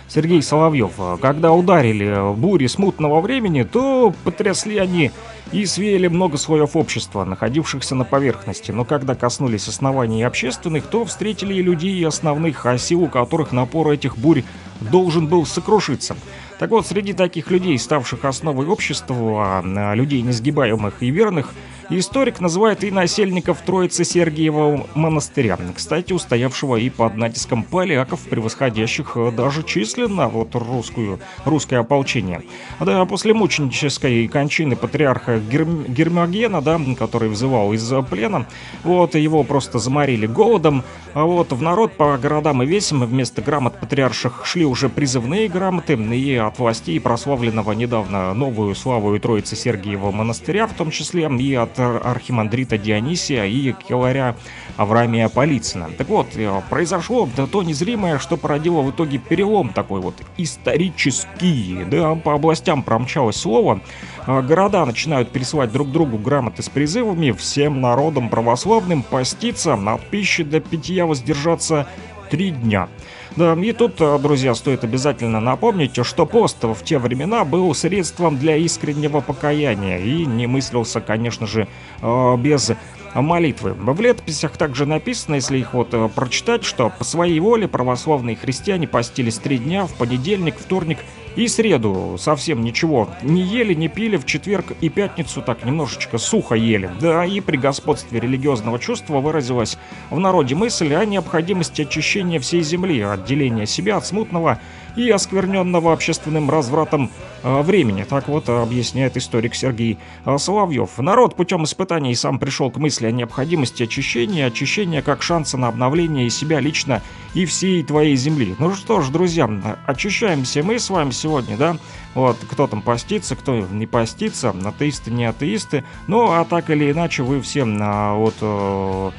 [0.08, 0.92] Сергей Соловьев.
[1.20, 5.10] Когда ударили бури смутного времени, то потрясли они
[5.52, 8.70] и свеяли много слоев общества, находившихся на поверхности.
[8.70, 13.90] Но когда коснулись оснований общественных, то встретили и людей и основных, о силу которых напор
[13.90, 14.44] этих бурь
[14.80, 16.16] должен был сокрушиться.
[16.64, 21.52] Так вот, среди таких людей, ставших основой общества, а, людей несгибаемых и верных,
[21.90, 29.30] Историк называет и насельников Троицы Сергиева монастыря, кстати, устоявшего и под натиском поляков, превосходящих э,
[29.32, 32.42] даже численно вот русскую, русское ополчение.
[32.80, 38.46] Да, после мученической кончины патриарха Герм, Гермогена, да, который взывал из плена,
[38.82, 43.78] вот, его просто заморили голодом, а вот в народ по городам и весям вместо грамот
[43.78, 50.10] патриарших шли уже призывные грамоты, и от властей прославленного недавно новую славу и Троицы Сергиева
[50.10, 54.36] монастыря, в том числе и от архимандрита Дионисия и киларя
[54.76, 55.90] Авраамия Полицына.
[55.96, 61.84] Так вот, э, произошло то незримое, что породило в итоге перелом такой вот исторический.
[61.84, 63.80] Да, по областям промчалось слово.
[64.26, 70.42] А, города начинают пересылать друг другу грамоты с призывами всем народам православным поститься, от пищи
[70.42, 71.86] до питья воздержаться
[72.30, 72.88] три дня.
[73.36, 78.38] Да, и тут, э, друзья, стоит обязательно напомнить, что пост в те времена был средством
[78.38, 81.66] для искреннего покаяния и не мыслился, конечно же,
[82.00, 82.70] э, без
[83.14, 83.74] молитвы.
[83.74, 88.86] В летописях также написано, если их вот э, прочитать, что по своей воле православные христиане
[88.86, 90.98] постились три дня в понедельник, вторник
[91.36, 96.54] и среду совсем ничего не ели, не пили, в четверг и пятницу так немножечко сухо
[96.54, 96.90] ели.
[97.00, 99.78] Да, и при господстве религиозного чувства выразилась
[100.10, 104.60] в народе мысль о необходимости очищения всей земли, отделения себя от смутного
[104.96, 107.10] и оскверненного общественным развратом
[107.42, 108.04] э, времени.
[108.04, 110.98] Так вот объясняет историк Сергей э, Соловьев.
[110.98, 116.26] Народ путем испытаний сам пришел к мысли о необходимости очищения, очищения как шанса на обновление
[116.26, 117.02] и себя лично
[117.34, 118.54] и всей твоей земли.
[118.58, 119.48] Ну что ж, друзья,
[119.86, 121.76] очищаемся мы с вами сегодня, да?
[122.14, 125.84] Вот, кто там постится, кто не постится, атеисты, не атеисты.
[126.06, 129.10] Ну, а так или иначе, вы все, а, вот, э,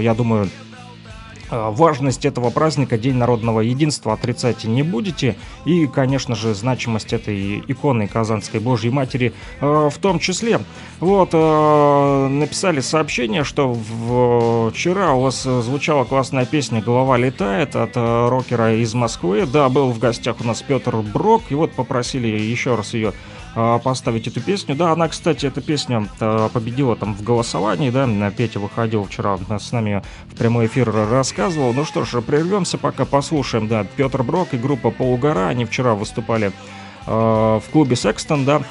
[0.00, 0.61] я думаю, Э,
[1.52, 5.36] важность этого праздника, День народного единства, отрицать не будете.
[5.64, 10.60] И, конечно же, значимость этой иконы Казанской Божьей Матери э, в том числе.
[11.00, 13.74] Вот, э, написали сообщение, что
[14.74, 19.46] вчера у вас звучала классная песня «Голова летает» от рокера из Москвы.
[19.46, 23.12] Да, был в гостях у нас Петр Брок, и вот попросили еще раз ее
[23.54, 24.74] поставить эту песню.
[24.74, 29.72] Да, она, кстати, эта песня а, победила там в голосовании, да, Петя выходил вчера с
[29.72, 31.72] нами в прямой эфир, рассказывал.
[31.72, 36.52] Ну что ж, прервемся, пока послушаем, да, Петр Брок и группа Полугора, они вчера выступали
[37.06, 38.62] в клубе Секстон, да,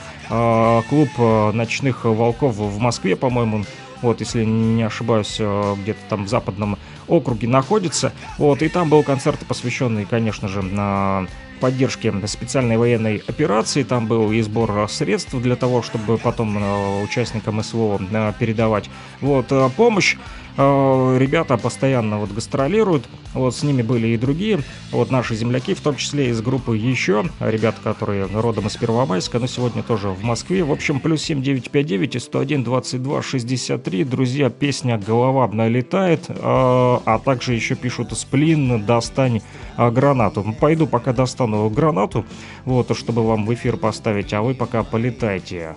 [0.90, 1.10] клуб
[1.54, 3.66] ночных волков в Москве, по-моему,
[4.02, 6.78] вот, если не ошибаюсь, где-то там в западном
[7.08, 11.28] округе находится, вот, и там был концерт, посвященный, конечно же, на
[11.62, 13.84] поддержки специальной военной операции.
[13.84, 18.90] Там был и сбор средств для того, чтобы потом э, участникам СВО э, передавать.
[19.22, 20.18] Вот, э, помощь
[20.58, 24.60] ребята постоянно вот гастролируют, вот с ними были и другие,
[24.92, 29.48] вот наши земляки, в том числе из группы еще, ребята, которые родом из Первомайска, но
[29.48, 30.64] сегодня тоже в Москве.
[30.64, 37.76] В общем, плюс 7959 и 101 22 63, друзья, песня «Голова налетает», а также еще
[37.76, 39.42] пишут «Сплин, достань
[39.78, 40.44] гранату».
[40.60, 42.26] Пойду пока достану гранату,
[42.66, 45.76] вот, чтобы вам в эфир поставить, а вы пока полетайте.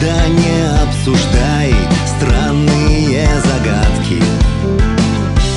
[0.00, 1.74] Никогда не обсуждай
[2.06, 4.22] странные загадки.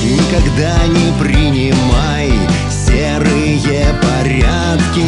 [0.02, 2.30] Никогда не принимай
[2.68, 5.06] серые порядки.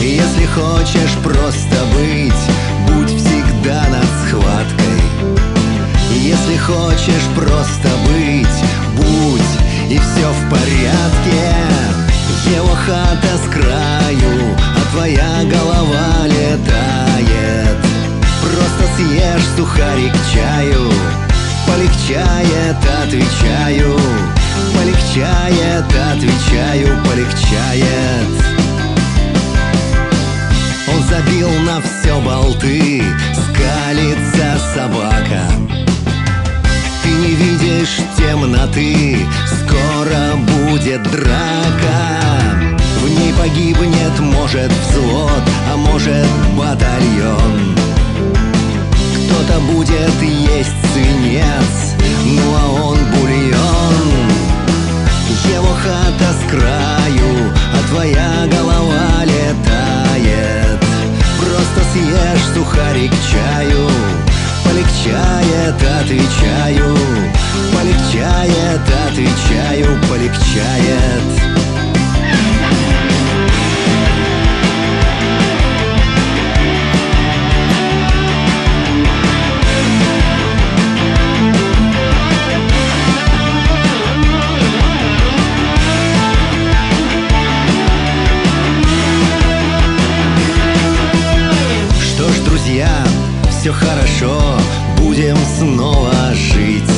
[0.00, 2.42] Если хочешь просто быть,
[2.86, 5.02] будь всегда над схваткой.
[6.14, 8.29] Если хочешь просто быть,
[23.02, 23.98] отвечаю
[24.74, 28.28] Полегчает, отвечаю, полегчает.
[30.88, 33.02] Он забил на все болты
[33.34, 35.42] Скалится собака.
[37.02, 42.40] Ты не видишь темноты Скоро будет драка.
[43.02, 46.26] В ней погибнет, может, взвод А может,
[46.56, 47.76] батальон
[49.30, 51.94] Кто-то будет есть свинец.
[52.24, 54.30] Ну а он бульон.
[55.52, 60.80] Его хата с краю А твоя голова летает.
[61.38, 63.88] Просто съешь сухарик чаю
[64.64, 66.96] Полегчает, отвечаю.
[67.72, 71.59] Полегчает, отвечаю, полегчает
[93.60, 94.40] все хорошо,
[94.96, 96.90] будем снова жить.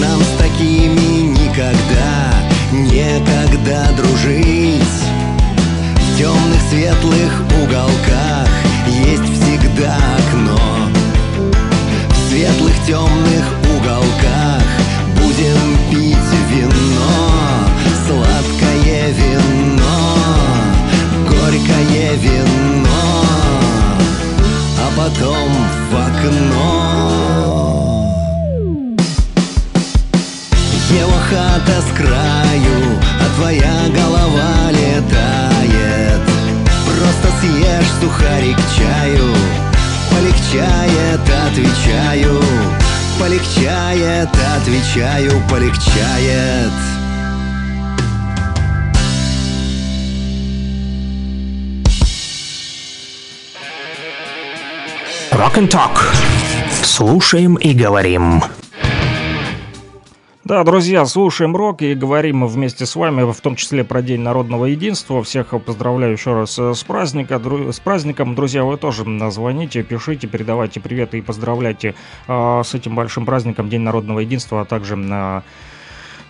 [0.00, 2.34] Нам с такими никогда,
[2.72, 3.67] некогда
[26.18, 28.14] окно.
[30.90, 36.22] Его хата с краю, а твоя голова летает.
[36.86, 39.34] Просто съешь сухарик чаю
[40.10, 42.40] Полегчает, отвечаю.
[43.18, 46.97] Полегчает, отвечаю, полегчает
[55.38, 55.96] Rock and Talk.
[56.82, 58.42] Слушаем и говорим.
[60.42, 64.64] Да, друзья, слушаем рок и говорим вместе с вами, в том числе про День народного
[64.64, 65.22] единства.
[65.22, 68.34] Всех поздравляю еще раз с, праздника, дру- с праздником.
[68.34, 71.94] Друзья, вы тоже звоните, пишите, передавайте приветы и поздравляйте
[72.26, 75.44] а, с этим большим праздником День народного единства, а также на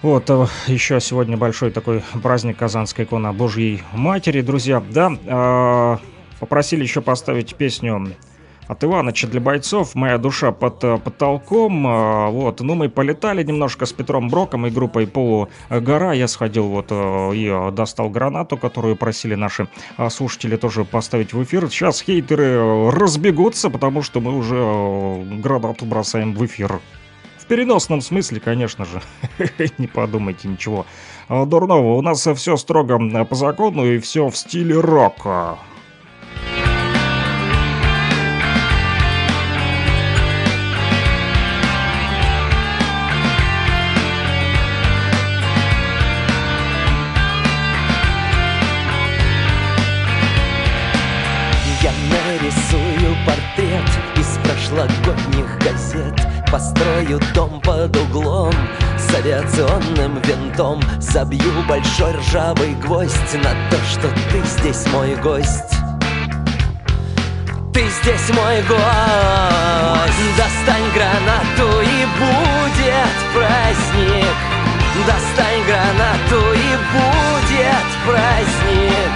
[0.02, 4.82] вот, э, еще сегодня большой такой праздник Казанской икона Божьей Матери, друзья.
[4.90, 5.98] Да, а,
[6.40, 8.12] попросили еще поставить песню
[8.68, 11.86] от Иваныча для бойцов «Моя душа под э, потолком».
[11.86, 16.12] А, Вот, ну мы полетали немножко с Петром Броком и группой «Полугора».
[16.12, 21.32] Я сходил вот э, и э, достал гранату, которую просили наши э, слушатели тоже поставить
[21.32, 21.68] в эфир.
[21.70, 26.80] Сейчас хейтеры э, разбегутся, потому что мы уже э, гранату бросаем в эфир.
[27.38, 29.00] В переносном смысле, конечно же.
[29.78, 30.84] Не подумайте ничего
[31.30, 31.94] э, дурного.
[31.94, 35.58] У нас все строго э, по закону и все в стиле рока.
[56.78, 58.54] Построю дом под углом
[58.96, 65.74] с авиационным винтом Забью большой ржавый гвоздь на то, что ты здесь мой гость.
[67.72, 68.78] Ты здесь мой гость.
[70.36, 74.36] Достань гранату и будет праздник.
[75.06, 79.12] Достань гранату и будет праздник.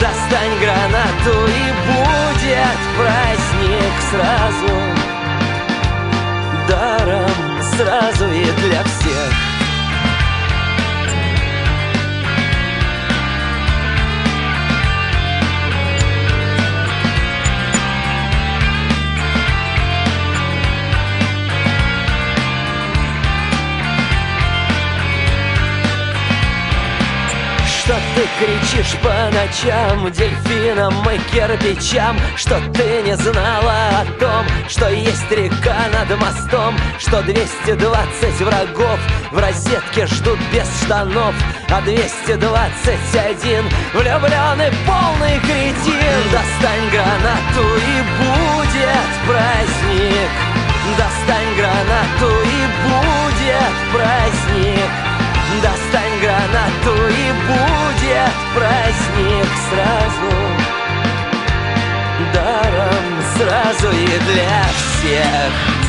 [0.00, 5.21] Достань гранату и будет праздник сразу
[6.68, 7.30] Даром
[7.76, 9.51] сразу и для всех
[27.92, 32.18] Что ты кричишь по ночам дельфинам и кирпичам?
[32.36, 36.74] Что ты не знала о том, что есть река над мостом?
[36.98, 38.98] Что 220 врагов
[39.30, 41.34] в розетке ждут без штанов?
[41.68, 46.22] А 221 влюбленный полный кретин.
[46.32, 50.30] Достань гранату и будет праздник.
[50.96, 55.11] Достань гранату и будет праздник
[55.60, 60.32] Достань гранату и будет праздник сразу.
[62.32, 65.81] Даром сразу и для всех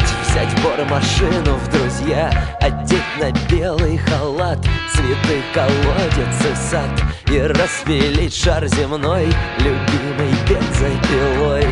[0.00, 2.30] яд Взять бормашину в друзья.
[2.60, 4.58] Одеть на белый халат
[4.92, 6.90] Цветы, колодец и сад.
[7.26, 9.26] И распилить шар земной
[9.58, 11.66] Любимой бензопилой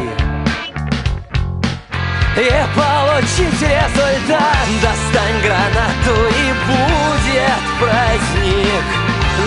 [2.36, 4.68] и получить результат.
[4.80, 8.84] Достань гранату и будет праздник.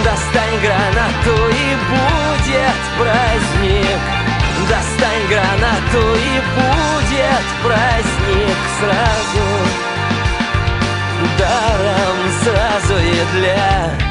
[0.03, 4.21] Достань гранату и будет праздник
[4.69, 9.45] Достань гранату и будет праздник сразу.
[11.37, 14.10] Даром сразу и для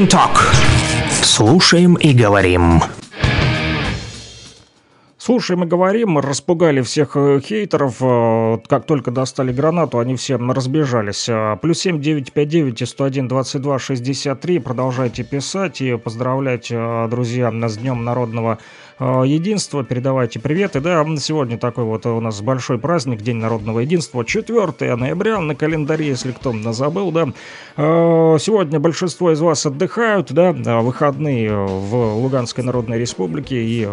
[0.00, 0.38] and Talk.
[1.10, 2.80] Слушаем и говорим.
[5.18, 11.28] Слушаем и говорим, распугали всех э, хейтеров, э, как только достали гранату, они все разбежались.
[11.28, 14.58] Э, Плюс семь девять пять девять и сто один двадцать два шестьдесят три.
[14.58, 16.72] Продолжайте писать и поздравлять,
[17.10, 18.58] друзья, с Днем Народного
[19.00, 19.82] Единства.
[19.82, 20.76] Передавайте привет.
[20.76, 25.54] И да, сегодня такой вот у нас большой праздник, День Народного Единства, 4 ноября на
[25.54, 27.28] календаре, если кто забыл, да.
[27.76, 33.88] Э, Сегодня большинство из вас отдыхают, да, э, выходные в Луганской Народной Республике и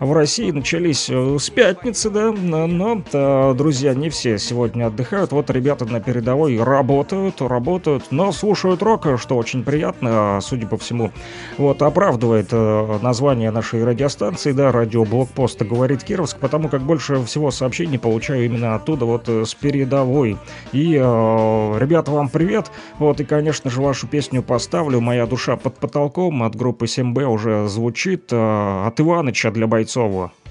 [0.00, 5.32] в России начались э, с пятницы, да, но, э, друзья, не все сегодня отдыхают.
[5.32, 11.12] Вот ребята на передовой работают, работают, но слушают рок, что очень приятно, судя по всему.
[11.56, 17.50] Вот, оправдывает э, название нашей радиостанции, да, радио Блокпост говорит Кировск, потому как больше всего
[17.50, 20.36] сообщений получаю именно оттуда, вот с передовой.
[20.72, 22.70] И, ребята, вам привет.
[22.98, 27.68] Вот, и, конечно же, вашу песню поставлю «Моя душа под потолком» от группы 7Б уже
[27.68, 29.85] звучит от Иваныча для бойцов.
[29.86, 30.45] Эта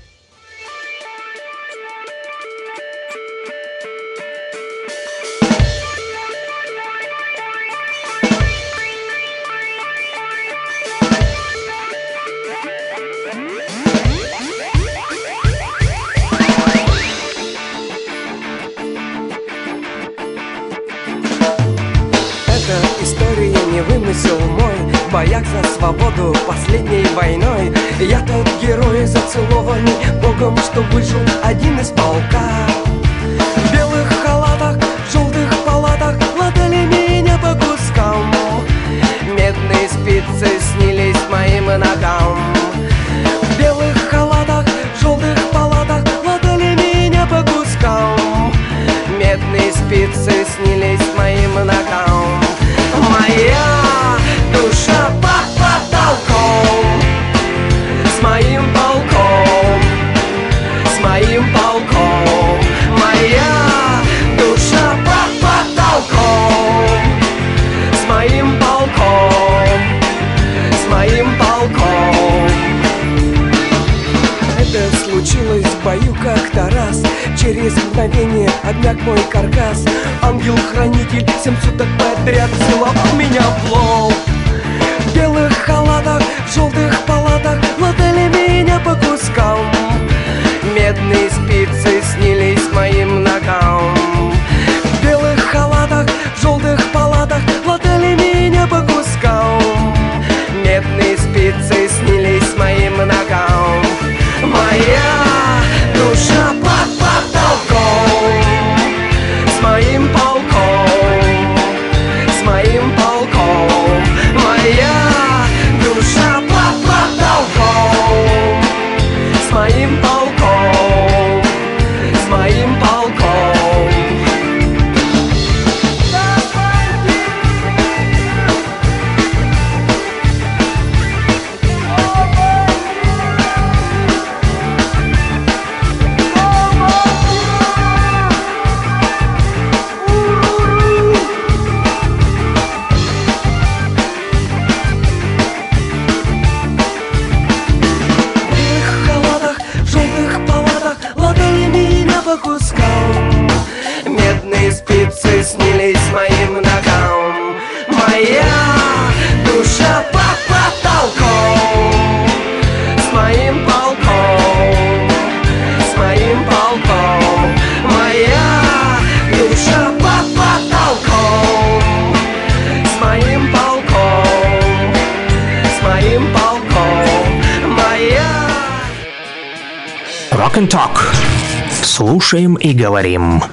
[182.65, 183.43] и говорим.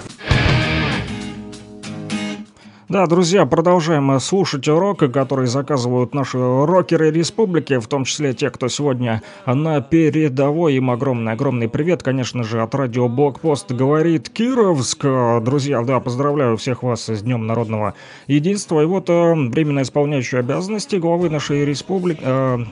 [3.12, 9.20] Друзья, продолжаем слушать рок, который заказывают наши рокеры республики, в том числе те, кто сегодня
[9.44, 10.76] на передовой.
[10.76, 15.04] Им огромный-огромный привет, конечно же, от радио Блокпост говорит Кировск.
[15.42, 17.92] Друзья, да, поздравляю всех вас с Днем Народного
[18.28, 18.80] Единства.
[18.80, 22.20] И вот э, временно исполняющий обязанности главы нашей республики...
[22.22, 22.64] э,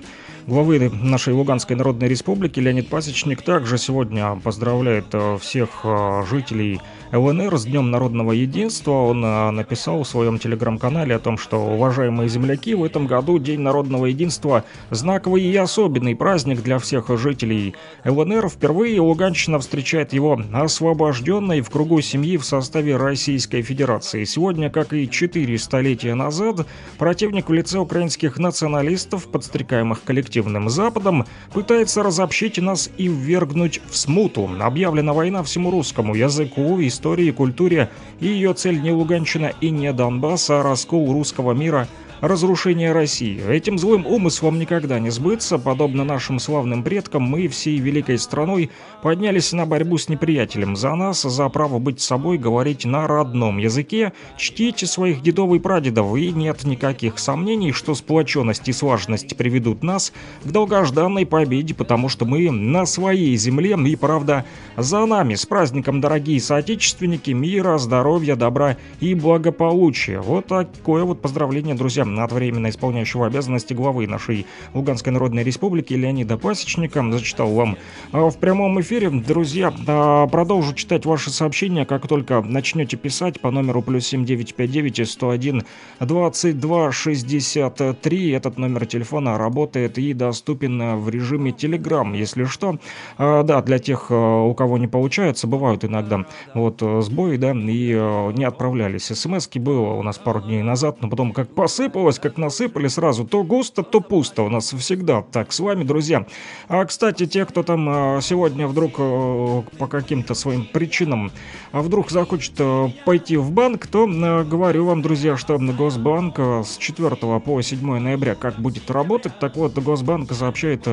[0.46, 6.80] главы нашей Луганской Народной Республики Леонид Пасечник также сегодня поздравляет э, всех э, жителей
[7.12, 8.92] ЛНР с Днем народного единства.
[8.92, 13.60] Он а, написал в своем телеграм-канале о том, что, уважаемые земляки, в этом году День
[13.60, 18.48] народного единства– знаковый и особенный праздник для всех жителей ЛНР.
[18.48, 24.22] Впервые Луганщина встречает его освобожденной в кругу семьи в составе Российской Федерации.
[24.22, 26.64] Сегодня, как и четыре столетия назад,
[26.96, 34.48] противник в лице украинских националистов, подстрекаемых коллективным Западом, пытается разобщить нас и ввергнуть в смуту.
[34.60, 36.99] Объявлена война всему русскому языку, истории,
[37.32, 37.90] культуре,
[38.20, 41.88] и ее цель не Луганщина и не Донбасс, а раскол русского мира–
[42.20, 43.40] разрушение России.
[43.48, 48.70] Этим злым умыслом никогда не сбыться, подобно нашим славным предкам, мы всей великой страной
[49.02, 54.12] поднялись на борьбу с неприятелем за нас, за право быть собой, говорить на родном языке,
[54.36, 60.12] чтите своих дедов и прадедов, и нет никаких сомнений, что сплоченность и слаженность приведут нас
[60.44, 64.44] к долгожданной победе, потому что мы на своей земле, и правда
[64.76, 65.34] за нами.
[65.34, 70.20] С праздником, дорогие соотечественники, мира, здоровья, добра и благополучия.
[70.20, 76.36] Вот такое вот поздравление, друзья от временно исполняющего обязанности главы нашей Луганской Народной Республики Леонида
[76.36, 77.04] Пасечника.
[77.12, 77.76] Зачитал вам
[78.12, 79.10] а, в прямом эфире.
[79.10, 85.62] Друзья, а, продолжу читать ваши сообщения, как только начнете писать по номеру плюс 7959 101
[86.00, 88.30] 22 63.
[88.30, 92.78] Этот номер телефона работает и доступен в режиме Telegram, если что.
[93.18, 97.92] А, да, для тех, у кого не получается, бывают иногда вот сбои, да, и
[98.34, 99.06] не отправлялись.
[99.06, 103.24] СМСки было у нас пару дней назад, но потом как посыпал посыпалось, как насыпали сразу.
[103.24, 105.22] То густо, то пусто у нас всегда.
[105.22, 106.26] Так, с вами, друзья.
[106.68, 111.30] А, кстати, те, кто там а, сегодня вдруг а, по каким-то своим причинам
[111.72, 116.78] а вдруг захочет а, пойти в банк, то а, говорю вам, друзья, что Госбанк с
[116.78, 119.38] 4 по 7 ноября как будет работать.
[119.38, 120.86] Так вот, Госбанк сообщает...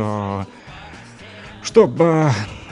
[1.68, 2.30] А, что э,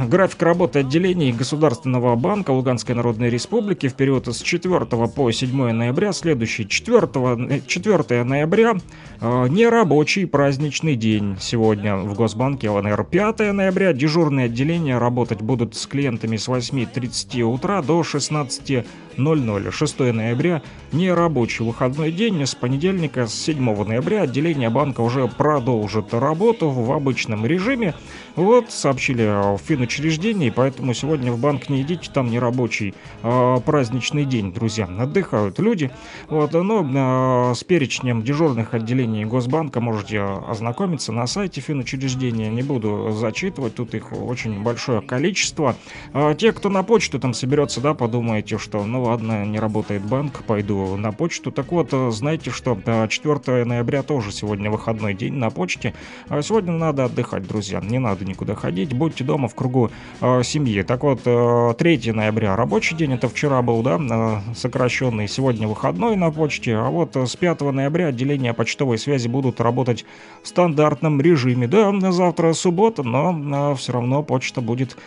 [0.07, 6.13] график работы отделений Государственного банка Луганской Народной Республики в период с 4 по 7 ноября,
[6.13, 13.03] следующий 4, 4 ноября, э, нерабочий праздничный день сегодня в Госбанке ЛНР.
[13.05, 19.71] 5 ноября дежурные отделения работать будут с клиентами с 8.30 утра до 16.00.
[19.71, 20.61] 6 ноября
[20.91, 27.45] нерабочий выходной день, с понедельника с 7 ноября отделение банка уже продолжит работу в обычном
[27.45, 27.93] режиме.
[28.35, 32.93] Вот, сообщили в финучреждении, поэтому сегодня в банк не идите, там не рабочий
[33.23, 34.89] а, праздничный день, друзья.
[34.99, 35.91] Отдыхают люди.
[36.27, 42.49] Вот, но а, с перечнем дежурных отделений Госбанка можете ознакомиться на сайте финучреждения.
[42.49, 45.75] Не буду зачитывать, тут их очень большое количество.
[46.13, 50.43] А, те, кто на почту там соберется, да, подумаете, что ну ладно, не работает банк,
[50.43, 51.51] пойду на почту.
[51.51, 52.77] Так вот, знаете, что
[53.09, 55.93] 4 ноября тоже сегодня выходной день на почте.
[56.27, 59.91] А сегодня надо отдыхать, друзья, не надо никуда ходить, будьте дома в кругу
[60.21, 60.81] э, семьи.
[60.81, 66.31] Так вот, э, 3 ноября рабочий день, это вчера был, да, сокращенный, сегодня выходной на
[66.31, 70.05] почте, а вот с 5 ноября отделения почтовой связи будут работать
[70.43, 71.67] в стандартном режиме.
[71.67, 74.97] Да, завтра суббота, но э, все равно почта будет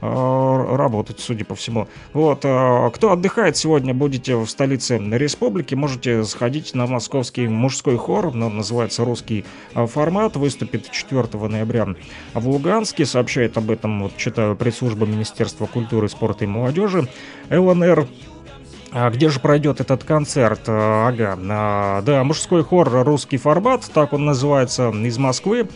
[0.00, 1.88] Э, работать, судя по всему.
[2.12, 8.28] Вот, э, кто отдыхает сегодня, будете в столице республики, можете сходить на московский мужской хор,
[8.28, 9.44] он называется «Русский
[9.74, 11.88] формат», выступит 4 ноября
[12.32, 17.08] в Луганске, сообщает об этом, вот читаю, пресс-служба Министерства культуры, спорта и молодежи
[17.50, 18.06] ЛНР.
[18.90, 20.60] А где же пройдет этот концерт?
[20.66, 21.36] Ага,
[22.04, 25.68] да, мужской хор «Русский формат», так он называется, из Москвы.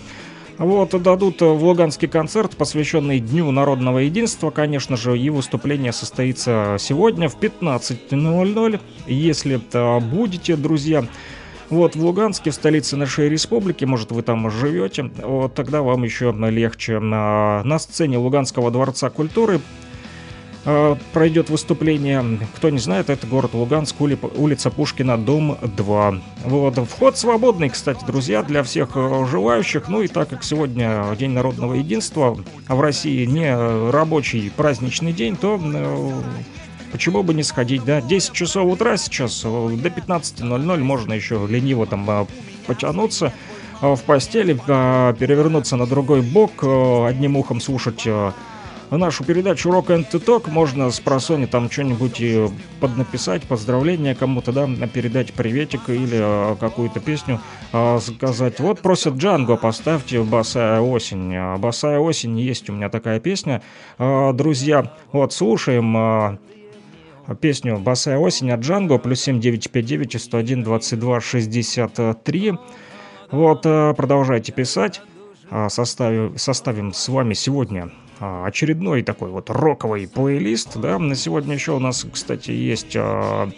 [0.59, 7.29] Вот, дадут в Луганске концерт, посвященный Дню народного единства, конечно же, и выступление состоится сегодня
[7.29, 8.81] в 15.00.
[9.07, 11.05] Если это будете, друзья,
[11.71, 16.33] вот, в Луганске, в столице нашей республики, может, вы там живете, вот тогда вам еще
[16.33, 16.99] легче.
[16.99, 19.61] На, на сцене Луганского дворца культуры
[21.13, 22.39] пройдет выступление.
[22.57, 26.15] Кто не знает, это город Луганск, ули, улица Пушкина, дом 2.
[26.45, 29.89] Вот, вход свободный, кстати, друзья, для всех э, желающих.
[29.89, 32.39] Ну и так как сегодня День народного единства,
[32.69, 33.55] а в России не
[33.91, 36.13] рабочий праздничный день, то э,
[36.93, 38.01] почему бы не сходить, да?
[38.01, 42.27] 10 часов утра сейчас, э, до 15.00 можно еще лениво там э,
[42.67, 43.33] потянуться
[43.81, 48.33] э, в постели, э, перевернуться на другой бок, э, одним ухом слушать э,
[48.99, 50.51] нашу передачу Rock and Talk.
[50.51, 52.23] Можно с просони там что-нибудь
[52.79, 57.41] поднаписать, поздравления кому-то, да, передать приветик или а, какую-то песню
[57.71, 58.61] сказать.
[58.61, 61.35] Вот просят Джанго, поставьте «Босая осень».
[61.35, 63.63] А, «Босая осень» есть у меня такая песня.
[63.99, 66.39] Друзья, вот слушаем...
[67.41, 72.53] Песню «Босая осень» от Джанго, плюс 7959 101 22 63.
[73.31, 75.01] Вот, продолжайте писать.
[75.69, 80.99] Составим, составим с вами сегодня очередной такой вот роковый плейлист, да.
[80.99, 83.51] На сегодня еще у нас, кстати, есть а,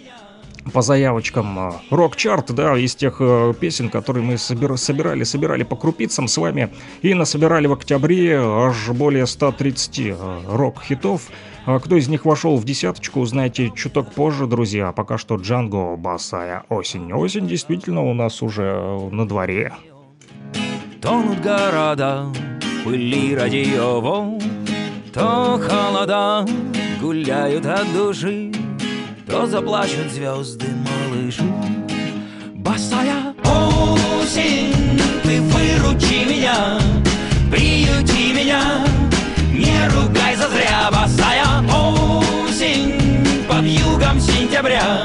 [0.72, 5.76] по заявочкам а, рок-чарт, да, из тех э, песен, которые мы собир, собирали, собирали по
[5.76, 6.70] крупицам с вами
[7.02, 10.16] и насобирали в октябре аж более 130 э,
[10.48, 11.30] рок-хитов.
[11.66, 14.92] А Кто из них вошел в десяточку, узнаете чуток позже, друзья.
[14.92, 17.12] Пока что Джанго Басая осень.
[17.12, 19.72] Осень действительно у нас уже э, на дворе.
[21.00, 22.26] Тонут города,
[22.84, 24.40] пыли радиоволн,
[25.12, 26.46] То холода
[27.00, 28.52] гуляют от души,
[29.26, 31.42] То заплачут звезды малыши.
[32.54, 36.78] Босая осень, ты выручи меня,
[37.50, 38.84] приюти меня,
[39.50, 42.92] не ругай зазря, босая осень,
[43.48, 45.04] под югом сентября,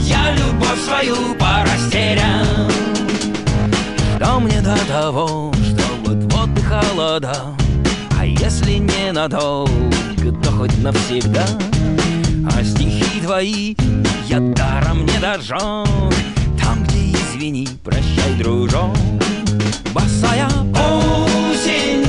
[0.00, 2.70] я любовь свою порастерян.
[4.16, 5.52] Что мне до того,
[7.02, 7.56] холода.
[8.18, 11.44] А если не надолго, то хоть навсегда.
[12.46, 13.74] А стихи твои
[14.26, 15.86] я даром не дожег
[16.60, 18.96] Там, где извини, прощай, дружок.
[19.92, 22.04] Босая осень,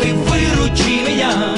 [0.00, 1.57] ты выручи меня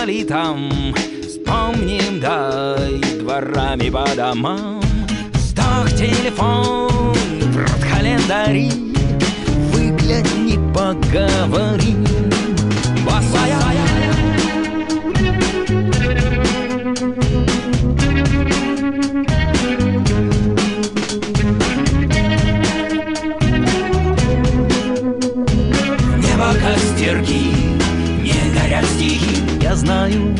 [0.00, 0.94] поназагадывали там.
[1.22, 4.80] Вспомним, дай дворами по домам.
[5.34, 8.70] Сдох телефон, в календари.
[9.72, 11.96] Выгляни, поговори.
[13.04, 13.58] Босая.
[26.18, 26.52] Небо
[29.70, 30.34] я знаю.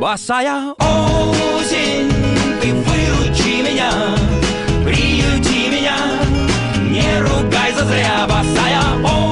[0.00, 2.10] Босая осень,
[2.60, 3.92] ты выручи меня,
[4.84, 5.96] приюти меня,
[6.90, 9.31] не ругай зазря, босая осень,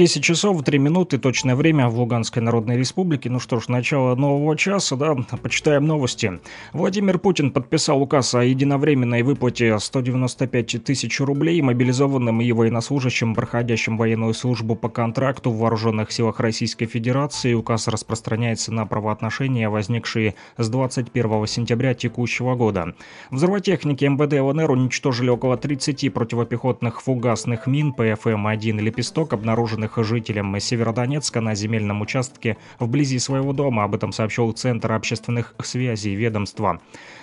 [0.00, 3.28] 10 часов 3 минуты, точное время в Луганской Народной Республике.
[3.28, 6.40] Ну что ж, начало нового часа, да, почитаем новости.
[6.72, 14.32] Владимир Путин подписал указ о единовременной выплате 195 тысяч рублей мобилизованным и военнослужащим, проходящим военную
[14.32, 17.52] службу по контракту в Вооруженных силах Российской Федерации.
[17.52, 22.94] Указ распространяется на правоотношения, возникшие с 21 сентября текущего года.
[23.30, 31.54] Взрывотехники МВД ЛНР уничтожили около 30 противопехотных фугасных мин ПФМ-1 «Лепесток», обнаруженных жителям Северодонецка на
[31.54, 33.84] земельном участке вблизи своего дома.
[33.84, 36.80] Об этом сообщил Центр общественных связей ведомства.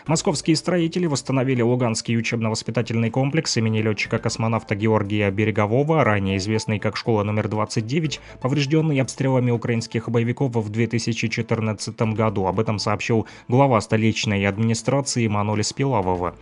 [0.07, 7.49] Московские строители восстановили Луганский учебно-воспитательный комплекс имени летчика-космонавта Георгия Берегового, ранее известный как школа номер
[7.49, 12.47] 29, поврежденный обстрелами украинских боевиков в 2014 году.
[12.47, 16.36] Об этом сообщил глава столичной администрации Манолис Пилавова.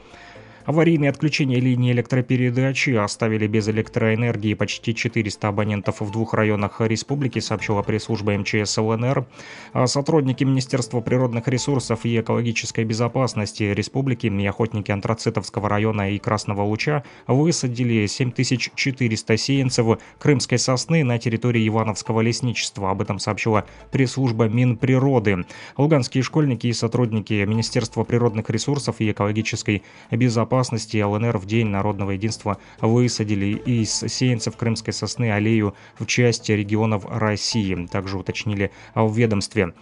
[0.66, 7.84] Аварийные отключения линии электропередачи оставили без электроэнергии почти 400 абонентов в двух районах республики, сообщила
[7.84, 9.28] пресс-служба МЧС ЛНР.
[9.74, 16.64] А Сотрудники Министерства природных ресурсов и экологической безопасности республики и охотники Антрацитовского района и Красного
[16.64, 22.90] Луча высадили 7400 сеянцев крымской сосны на территории Ивановского лесничества.
[22.90, 25.46] Об этом сообщила пресс-служба Минприроды.
[25.78, 30.55] Луганские школьники и сотрудники Министерства природных ресурсов и экологической безопасности
[31.04, 37.88] ЛНР в День народного единства высадили из сеянцев крымской сосны аллею в части регионов России.
[37.88, 39.74] Также уточнили в ведомстве.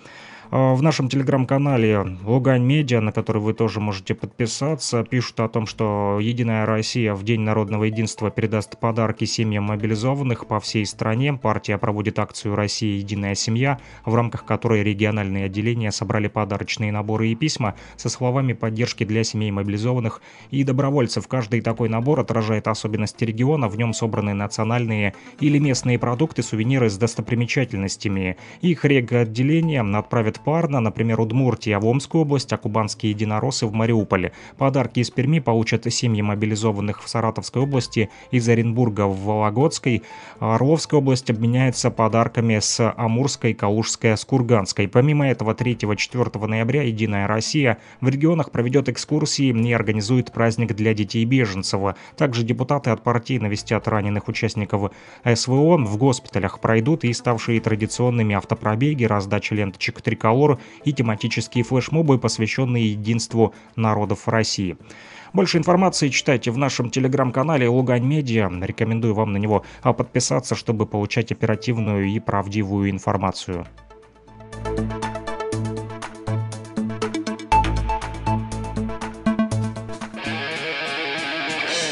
[0.56, 5.66] А, в нашем телеграм-канале Лугань Медиа, на который вы тоже можете подписаться, пишут о том,
[5.66, 11.34] что Единая Россия в День народного единства передаст подарки семьям мобилизованных по всей стране.
[11.34, 12.98] Партия проводит акцию «Россия.
[12.98, 19.06] Единая семья», в рамках которой региональные отделения собрали подарочные наборы и письма со словами поддержки
[19.06, 21.28] для семей мобилизованных и добровольцев.
[21.28, 26.98] Каждый такой набор отражает особенности региона, в нем собраны национальные или местные продукты, сувениры с
[27.00, 28.38] достопримечательностями.
[28.62, 34.32] Их реготделения отправят парно, например, Удмуртия в Омскую область, а кубанские единороссы в Мариуполе.
[34.58, 40.04] Подарки из Перми получат семьи мобилизованных в Саратовской области, из Оренбурга в Вологодской.
[40.40, 44.88] А Орловская область обменяется подарками с Амурской, Калужской, с Курганской.
[44.88, 51.26] Помимо этого, 3-4 ноября «Единая Россия» в регионах проведет экскурсии и организует праздник для детей
[51.26, 51.96] беженцев.
[52.18, 54.92] Также депутаты от партии навестят раненых участников
[55.26, 60.02] СВО, в госпиталях пройдут и ставшие традиционными автопробеги, раздача ленточек
[60.34, 64.78] триколор и тематические флешмобы, посвященные единству народов России.
[65.34, 68.50] Больше информации читайте в нашем телеграм-канале Лугань Медиа.
[68.62, 73.66] Рекомендую вам на него подписаться, чтобы получать оперативную и правдивую информацию.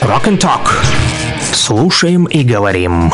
[0.02, 0.68] Rock and Talk.
[1.54, 3.12] Слушаем и говорим.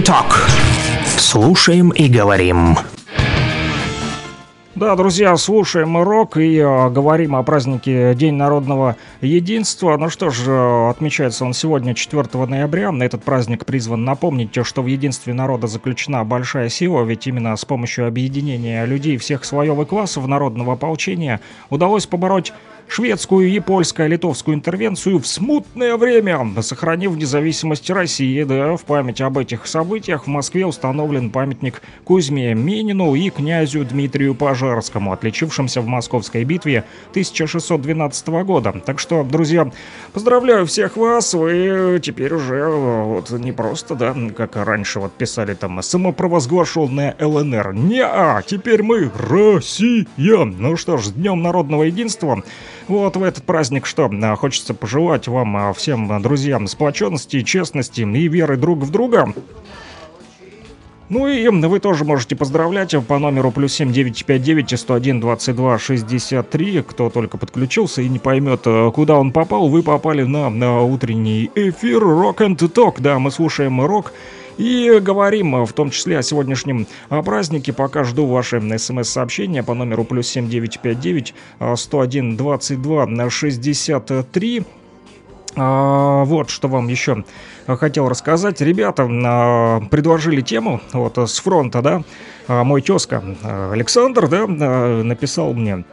[0.00, 0.48] And Talk.
[1.18, 2.76] Слушаем и говорим.
[4.74, 9.94] Да, друзья, слушаем рок и э, говорим о празднике День народного единства.
[9.98, 12.90] Ну что ж, э, отмечается он сегодня, 4 ноября.
[13.00, 18.06] Этот праздник призван напомнить, что в единстве народа заключена большая сила, ведь именно с помощью
[18.06, 22.54] объединения людей всех слоев и классов народного ополчения удалось побороть
[22.90, 28.42] шведскую и польско-литовскую интервенцию в смутное время, сохранив независимость России.
[28.42, 34.34] Да, в память об этих событиях в Москве установлен памятник Кузьме Минину и князю Дмитрию
[34.34, 38.72] Пожарскому, отличившимся в Московской битве 1612 года.
[38.84, 39.70] Так что, друзья,
[40.12, 45.80] поздравляю всех вас, вы теперь уже вот не просто, да, как раньше вот писали там
[45.80, 47.72] самопровозглашенная ЛНР.
[47.74, 50.06] Не, а теперь мы Россия.
[50.16, 52.42] Ну что ж, с Днем Народного Единства.
[52.90, 58.00] Вот в этот праздник что, а, хочется пожелать вам а, всем а, друзьям сплоченности, честности
[58.00, 59.32] и веры друг в друга.
[61.08, 66.82] Ну и вы тоже можете поздравлять по номеру плюс 7959 101 22 63.
[66.82, 72.02] Кто только подключился и не поймет, куда он попал, вы попали на, на утренний эфир
[72.02, 72.96] Rock and Talk.
[72.98, 74.12] Да, мы слушаем рок
[74.60, 77.72] и говорим в том числе о сегодняшнем празднике.
[77.72, 81.34] Пока жду ваши смс-сообщения по номеру плюс 7959
[81.76, 84.62] 101 22 63.
[85.56, 87.24] А, вот что вам еще
[87.66, 88.60] хотел рассказать.
[88.60, 92.02] Ребята а, предложили тему вот с фронта, да.
[92.46, 93.22] А, мой тезка
[93.72, 95.84] Александр, да, написал мне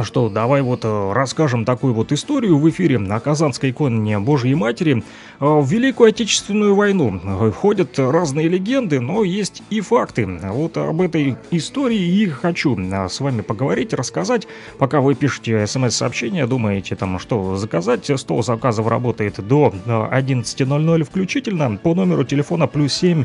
[0.00, 5.02] что давай вот э, расскажем такую вот историю в эфире на Казанской иконе Божьей Матери.
[5.40, 10.26] Э, в Великую Отечественную войну э, ходят разные легенды, но есть и факты.
[10.26, 14.46] Вот об этой истории и хочу с вами поговорить, рассказать.
[14.78, 21.94] Пока вы пишете смс-сообщение, думаете там, что заказать, стол заказов работает до 11.00 включительно по
[21.94, 23.24] номеру телефона плюс 7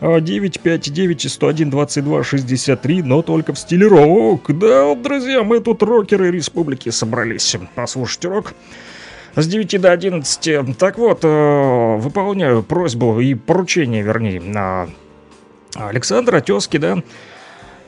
[0.00, 4.50] 959 101 22 63, но только в стиле рок.
[4.58, 7.56] Да, вот, друзья, мы тут рокеры республики собрались.
[7.74, 8.54] Послушайте рок.
[9.36, 10.76] С 9 до 11.
[10.76, 14.88] Так вот, э, выполняю просьбу и поручение, вернее, на
[15.76, 17.02] Александра Тезки, да,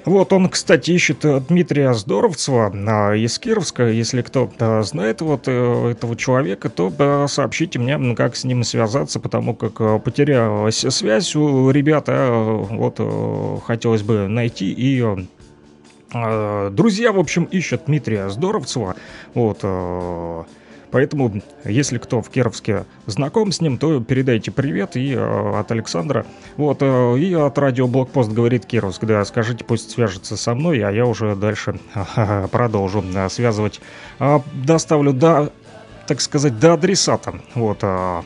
[0.05, 3.89] вот он, кстати, ищет э, Дмитрия Здоровцева а, из Кировска.
[3.89, 4.51] Если кто
[4.83, 9.99] знает вот э, этого человека, то сообщите мне, как с ним связаться, потому как э,
[9.99, 12.29] потерялась связь у ребята.
[12.33, 13.01] Вот
[13.65, 15.03] хотелось бы найти и
[16.13, 18.97] Друзья, в общем, ищут Дмитрия Здоровцева.
[19.33, 19.65] Вот,
[20.93, 26.27] Поэтому, если кто в Кировске знаком с ним, то передайте привет и э, от Александра.
[26.59, 29.05] Вот, э, и от радио Блокпост говорит Кировск.
[29.05, 31.81] Да, скажите, пусть свяжется со мной, а я уже дальше
[32.53, 33.81] продолжу э, связывать.
[34.21, 35.51] Э, доставлю до,
[36.07, 37.41] так сказать, до адресата.
[37.55, 38.23] Вот, э,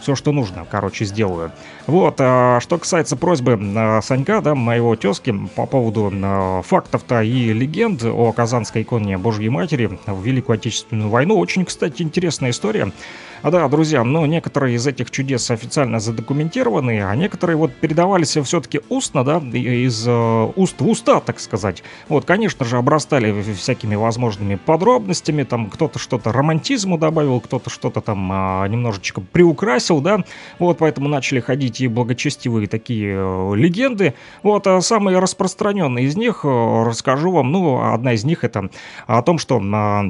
[0.00, 1.52] все, что нужно, короче, сделаю.
[1.86, 7.52] Вот, а, что касается просьбы а, Санька, да, моего тезки, по поводу а, фактов-то и
[7.52, 12.92] легенд о Казанской иконе Божьей Матери в Великую Отечественную войну, очень, кстати, интересная история.
[13.40, 18.80] А да, друзья, но некоторые из этих чудес официально задокументированы, а некоторые вот передавались все-таки
[18.88, 21.84] устно, да, из э, уст в уста, так сказать.
[22.08, 28.28] Вот, конечно же, обрастали всякими возможными подробностями, там кто-то что-то романтизму добавил, кто-то что-то там
[28.32, 30.24] а, немножечко приукрасил, да,
[30.58, 34.14] вот, поэтому начали ходить и благочестивые такие э, легенды.
[34.42, 36.48] Вот, а самые распространенные из них э,
[36.84, 38.68] расскажу вам, ну, одна из них это
[39.06, 40.08] о том, что а,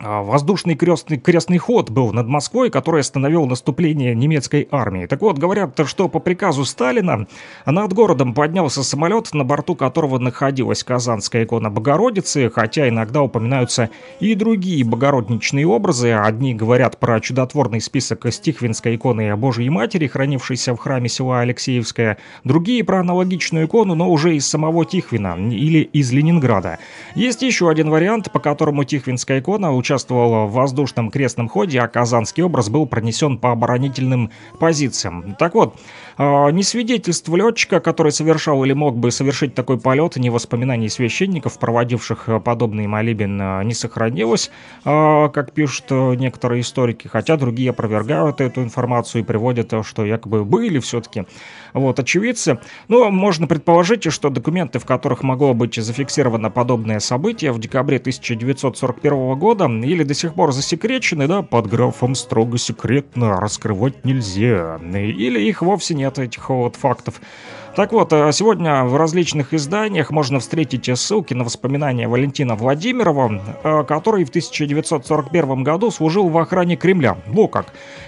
[0.00, 5.06] воздушный крестный, крестный ход был над Москвой, который остановил наступление немецкой армии.
[5.06, 7.26] Так вот, говорят, что по приказу Сталина
[7.64, 13.90] над городом поднялся самолет, на борту которого находилась Казанская икона Богородицы, хотя иногда упоминаются
[14.20, 16.12] и другие богородничные образы.
[16.12, 22.84] Одни говорят про чудотворный список стихвинской иконы Божьей Матери, хранившейся в храме села Алексеевская, другие
[22.84, 26.78] про аналогичную икону, но уже из самого Тихвина или из Ленинграда.
[27.14, 32.42] Есть еще один вариант, по которому Тихвинская икона участвовал в воздушном крестном ходе, а казанский
[32.42, 35.36] образ был пронесен по оборонительным позициям.
[35.38, 35.78] Так вот,
[36.18, 42.28] ни свидетельств летчика, который совершал или мог бы совершить такой полет, ни воспоминаний священников, проводивших
[42.44, 44.50] подобный молебен, а, не сохранилось,
[44.84, 50.78] а, как пишут некоторые историки, хотя другие опровергают эту информацию и приводят, что якобы были
[50.78, 51.26] все-таки
[51.74, 52.58] вот, очевидцы.
[52.88, 59.38] Но можно предположить, что документы, в которых могло быть зафиксировано подобное событие в декабре 1941
[59.38, 65.60] года, или до сих пор засекречены, да, под графом строго секретно раскрывать нельзя, или их
[65.60, 67.20] вовсе нет, этих вот фактов.
[67.74, 73.84] Так вот, э, сегодня в различных изданиях можно встретить ссылки на воспоминания Валентина Владимирова, э,
[73.84, 77.18] который в 1941 году служил в охране Кремля.
[77.26, 77.66] Во как!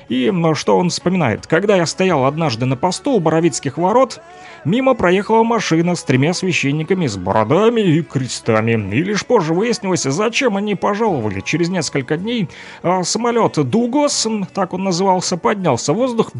[0.08, 1.46] И что он вспоминает?
[1.46, 4.20] «Когда я стоял однажды на посту у Боровицких ворот,
[4.64, 8.72] мимо проехала машина с тремя священниками с бородами и крестами.
[8.94, 11.40] И лишь позже выяснилось, зачем они пожаловали.
[11.40, 12.48] Через несколько дней
[12.82, 16.30] а, самолет «Дугос», так он назывался, поднялся в воздух,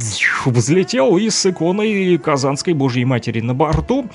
[0.45, 4.07] взлетел и с иконой Казанской Божьей Матери на борту.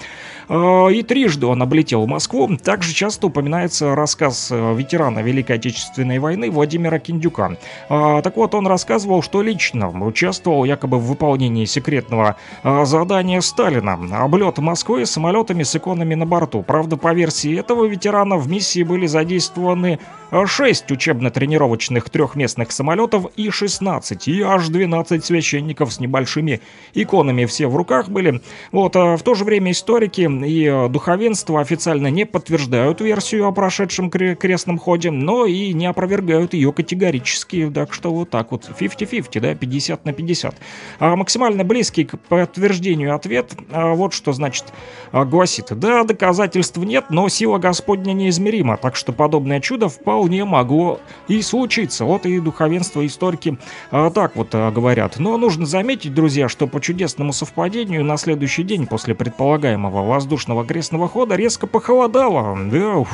[0.49, 2.49] Э, И трижды он облетел Москву.
[2.57, 7.57] Также часто упоминается рассказ э, ветерана Великой Отечественной войны Владимира Киндюка.
[7.89, 13.99] А, Так вот, он рассказывал, что лично участвовал якобы в выполнении секретного задания Сталина.
[14.11, 16.63] Облет Москвы самолетами с иконами на борту.
[16.63, 19.99] Правда, по версии этого ветерана в миссии были задействованы
[20.45, 26.61] 6 учебно-тренировочных трехместных самолетов и 16, и аж 12 священников с небольшими
[26.93, 28.41] иконами все в руках были.
[28.71, 33.51] Вот, а в то же время историки и э, духовенство официально не подтверждают версию о
[33.51, 38.69] прошедшем кре- крестном ходе, но и не опровергают ее категорически, так что вот так вот
[38.79, 40.55] 50-50, да, 50 на 50.
[40.99, 44.65] А максимально близкий к подтверждению ответ, а, вот что значит
[45.11, 50.99] а, гласит, да, доказательств нет, но сила Господня неизмерима, так что подобное чудо вполне могло
[51.27, 52.05] и случиться.
[52.05, 53.57] Вот и духовенство, историки
[53.91, 55.19] а, так вот а, говорят.
[55.19, 61.09] Но нужно заметить, друзья, что по чудесному совпадению на следующий день после предполагаемого воздушного крестного
[61.09, 62.57] хода резко похолодало.
[62.71, 63.11] Да, уф,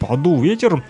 [0.00, 0.82] подул ветер,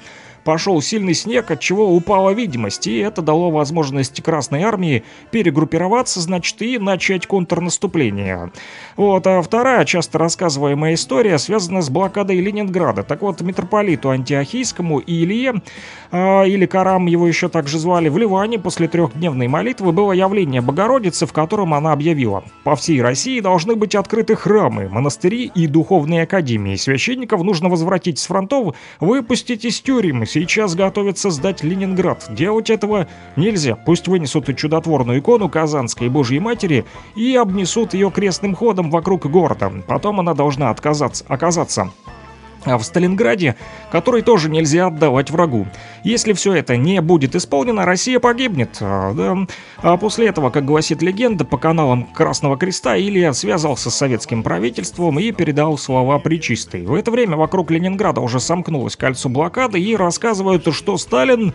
[0.44, 6.60] пошел сильный снег, от чего упала видимость, и это дало возможность Красной Армии перегруппироваться, значит,
[6.62, 8.52] и начать контрнаступление.
[8.96, 13.02] Вот, а вторая, часто рассказываемая история, связана с блокадой Ленинграда.
[13.02, 15.62] Так вот, митрополиту Антиохийскому и Илье,
[16.10, 21.26] а, или Карам его еще также звали, в Ливане после трехдневной молитвы было явление Богородицы,
[21.26, 26.76] в котором она объявила «По всей России должны быть открыты храмы, монастыри и духовные академии.
[26.76, 30.22] Священников нужно возвратить с фронтов, выпустить из тюрем.
[30.28, 32.26] Сейчас готовятся сдать Ленинград.
[32.28, 33.76] Делать этого нельзя.
[33.76, 36.84] Пусть вынесут чудотворную икону Казанской Божьей Матери
[37.16, 39.72] и обнесут ее крестным ходом вокруг города.
[39.86, 41.90] Потом она должна отказаться, оказаться
[42.76, 43.56] в Сталинграде,
[43.90, 45.66] который тоже нельзя отдавать врагу.
[46.04, 48.76] Если все это не будет исполнено, Россия погибнет.
[48.80, 49.46] А, да.
[49.78, 55.18] а после этого, как гласит легенда, по каналам Красного Креста Илья связался с советским правительством
[55.18, 56.84] и передал слова Пречистой.
[56.84, 61.54] В это время вокруг Ленинграда уже сомкнулось кольцо блокады и рассказывают, что Сталин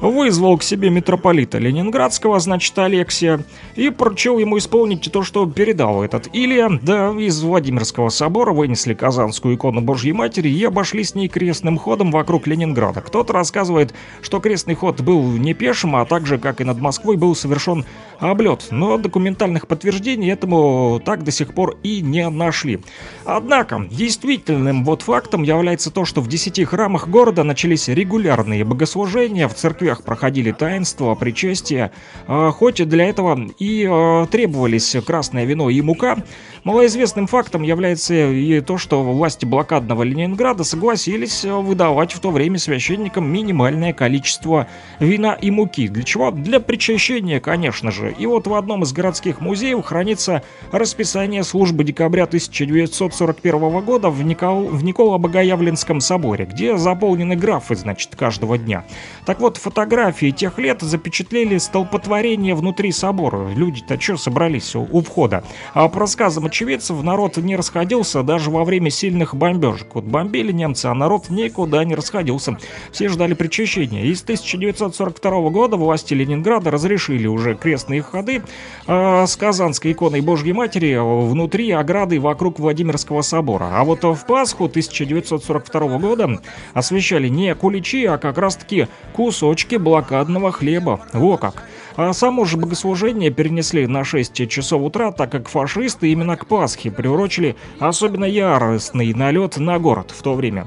[0.00, 3.40] вызвал к себе митрополита Ленинградского, значит, Алексия,
[3.76, 6.68] и поручил ему исполнить то, что передал этот Илья.
[6.82, 12.10] Да, из Владимирского собора вынесли Казанскую икону Божьей Матери и обошли с ней крестным ходом
[12.10, 13.00] вокруг Ленинграда.
[13.00, 17.34] Кто-то рассказывает, что крестный ход был не пешим, а также, как и над Москвой, был
[17.34, 17.84] совершен
[18.18, 18.68] облет.
[18.70, 22.80] Но документальных подтверждений этому так до сих пор и не нашли.
[23.24, 29.54] Однако, действительным вот фактом является то, что в десяти храмах города начались регулярные богослужения, в
[29.54, 31.90] церквях проходили таинства, причастия,
[32.26, 36.22] а, хоть для этого и а, требовались красное вино и мука.
[36.64, 42.58] Малоизвестным фактом является и то, что власти блокадного Ленинграда согласились а, выдавать в то время
[42.58, 44.66] священникам минимальное количество
[44.98, 45.88] вина и муки.
[45.88, 46.30] Для чего?
[46.30, 48.14] Для причащения, конечно же.
[48.18, 50.42] И вот в одном из городских музеев хранится
[50.72, 54.64] расписание службы декабря 1941 года в, Никол...
[54.68, 58.86] в Николо-Богоявленском соборе, где заполнены графы, значит, каждого дня.
[59.26, 63.50] Так вот, фотографии тех лет запечатлели столпотворение внутри собора.
[63.54, 65.44] Люди-то что собрались у, у входа?
[65.74, 69.88] А по рассказам очевидцев, народ не расходился даже во время сильных бомбежек.
[69.94, 72.56] Вот бомбили немцы, а народ никуда не расходился.
[72.92, 74.04] Все ждали причащения.
[74.04, 78.44] И с 1942 года власти Ленинграда разрешили уже крестные ходы
[78.86, 83.70] э, с Казанской иконой Божьей Матери внутри ограды вокруг Владимирского собора.
[83.72, 86.40] А вот в Пасху 1942 года
[86.72, 91.00] освещали не куличи, а как раз-таки кусочки блокадного хлеба.
[91.12, 91.64] Во как!
[91.96, 96.90] А само же богослужение перенесли на 6 часов утра, так как фашисты именно к Пасхе
[96.90, 100.66] приурочили особенно яростный налет на город в то время.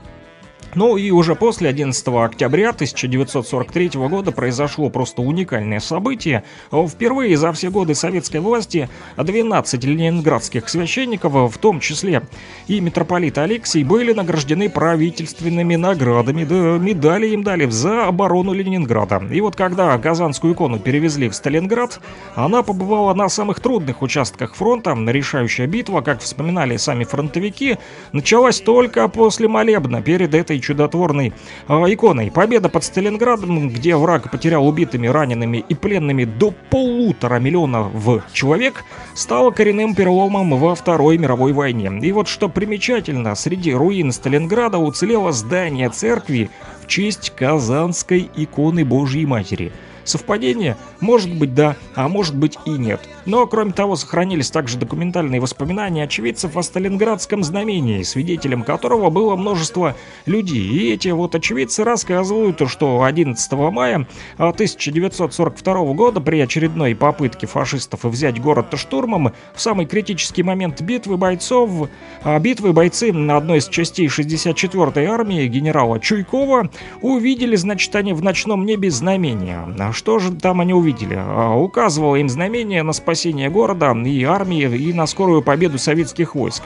[0.77, 6.43] Ну и уже после 11 октября 1943 года произошло просто уникальное событие.
[6.71, 8.87] Впервые за все годы советской власти
[9.17, 12.21] 12 ленинградских священников, в том числе
[12.67, 19.23] и митрополит Алексей, были награждены правительственными наградами, да медали им дали за оборону Ленинграда.
[19.31, 21.99] И вот когда Казанскую икону перевезли в Сталинград,
[22.35, 24.95] она побывала на самых трудных участках фронта.
[25.07, 27.79] Решающая битва, как вспоминали сами фронтовики,
[28.11, 31.34] началась только после молебна перед этой чудотворной
[31.68, 32.30] э, иконой.
[32.30, 37.91] Победа под Сталинградом, где враг потерял убитыми, ранеными и пленными до полутора миллионов
[38.34, 38.84] человек,
[39.15, 41.91] стала коренным переломом во Второй мировой войне.
[42.02, 46.49] И вот что примечательно, среди руин Сталинграда уцелело здание церкви
[46.84, 49.72] в честь Казанской иконы Божьей Матери.
[50.07, 50.77] Совпадение?
[51.01, 53.01] Может быть, да, а может быть и нет.
[53.25, 59.97] Но, кроме того, сохранились также документальные воспоминания очевидцев о Сталинградском знамении, свидетелем которого было множество
[60.25, 60.65] людей.
[60.65, 64.07] И эти вот очевидцы рассказывают, что 11 мая
[64.38, 71.89] 1942 года при очередной попытке фашистов взять город штурмом в самый критический момент битвы бойцов,
[72.23, 76.69] а, битвы бойцы на одной из частей 64-й армии генерала Чуйкова
[77.01, 79.65] увидели, значит, они в ночном небе знамения.
[79.98, 81.15] Что же там они увидели?
[81.18, 86.61] А, Указывало им знамение на спасение города и армии и на скорую победу советских войск.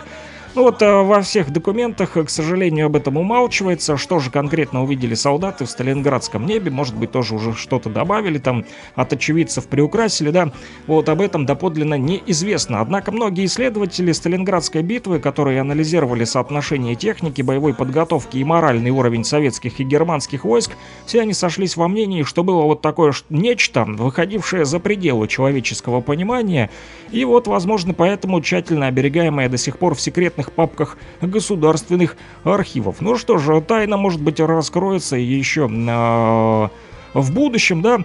[0.54, 3.96] Ну вот э, во всех документах, э, к сожалению, об этом умалчивается.
[3.96, 6.70] Что же конкретно увидели солдаты в Сталинградском небе?
[6.70, 8.66] Может быть, тоже уже что-то добавили там,
[8.96, 10.52] от очевидцев приукрасили, да?
[10.88, 12.82] Вот об этом доподлинно неизвестно.
[12.82, 19.80] Однако многие исследователи Сталинградской битвы, которые анализировали соотношение техники, боевой подготовки и моральный уровень советских
[19.80, 20.72] и германских войск,
[21.06, 26.70] все они сошлись во мнении, что было вот такое нечто, выходившее за пределы человеческого понимания,
[27.12, 30.02] и вот, возможно, поэтому тщательно оберегаемое до сих пор в
[30.42, 32.98] секретных папках государственных архивов.
[33.02, 36.70] Ну что же, тайна, может быть, раскроется еще э,
[37.14, 38.00] в будущем, да?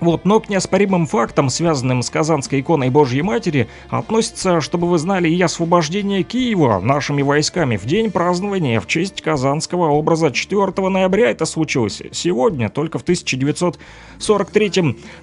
[0.00, 5.28] Вот, но к неоспоримым фактам, связанным с Казанской иконой Божьей Матери, относится, чтобы вы знали,
[5.28, 11.44] и освобождение Киева нашими войсками в день празднования в честь Казанского образа 4 ноября это
[11.44, 12.02] случилось.
[12.12, 14.72] Сегодня, только в 1943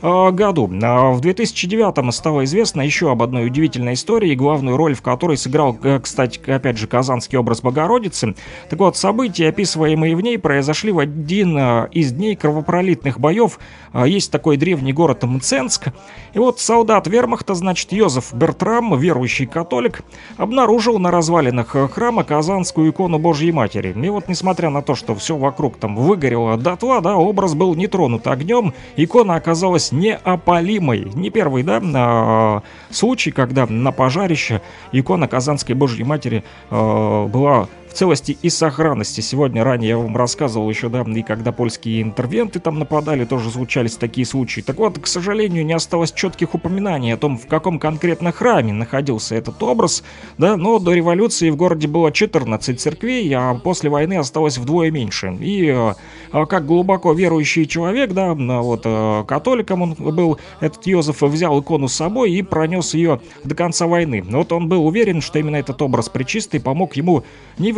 [0.01, 0.71] э, году.
[0.83, 5.77] А в 2009 стало известно еще об одной удивительной истории, главную роль в которой сыграл,
[5.81, 8.35] э, кстати, опять же, Казанский образ Богородицы.
[8.69, 13.59] Так вот, события, описываемые в ней, произошли в один э, из дней кровопролитных боев.
[13.93, 15.93] Э, Есть такой древний город Мценск.
[16.33, 20.01] И вот солдат вермахта, значит, Йозеф Бертрам, верующий католик,
[20.35, 23.95] обнаружил на развалинах храма Казанскую икону Божьей Матери.
[23.97, 27.87] И вот, несмотря на то, что все вокруг там выгорело дотла, да, образ был не
[27.87, 31.11] тронут огнем, икона оказалась неопалимой.
[31.15, 34.61] Не первый, да, а, случай, когда на пожарище
[34.91, 39.21] икона Казанской Божьей Матери э, была целости и сохранности.
[39.21, 43.95] Сегодня ранее я вам рассказывал еще, да, и когда польские интервенты там нападали, тоже случались
[43.95, 44.61] такие случаи.
[44.61, 49.33] Так вот, к сожалению, не осталось четких упоминаний о том, в каком конкретно храме находился
[49.33, 50.03] этот образ,
[50.37, 55.35] да, но до революции в городе было 14 церквей, а после войны осталось вдвое меньше.
[55.39, 61.59] И э, как глубоко верующий человек, да, вот э, католиком он был, этот Йозеф взял
[61.59, 64.23] икону с собой и пронес ее до конца войны.
[64.23, 67.23] Вот он был уверен, что именно этот образ причистый помог ему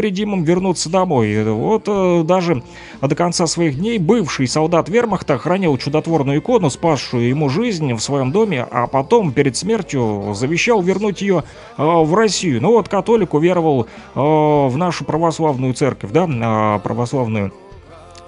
[0.09, 1.43] невредимым вернуться домой.
[1.43, 2.63] Вот э, даже
[3.01, 8.31] до конца своих дней бывший солдат вермахта хранил чудотворную икону, спасшую ему жизнь в своем
[8.31, 11.43] доме, а потом перед смертью завещал вернуть ее
[11.77, 12.61] э, в Россию.
[12.61, 17.53] Ну вот католик уверовал э, в нашу православную церковь, да, православную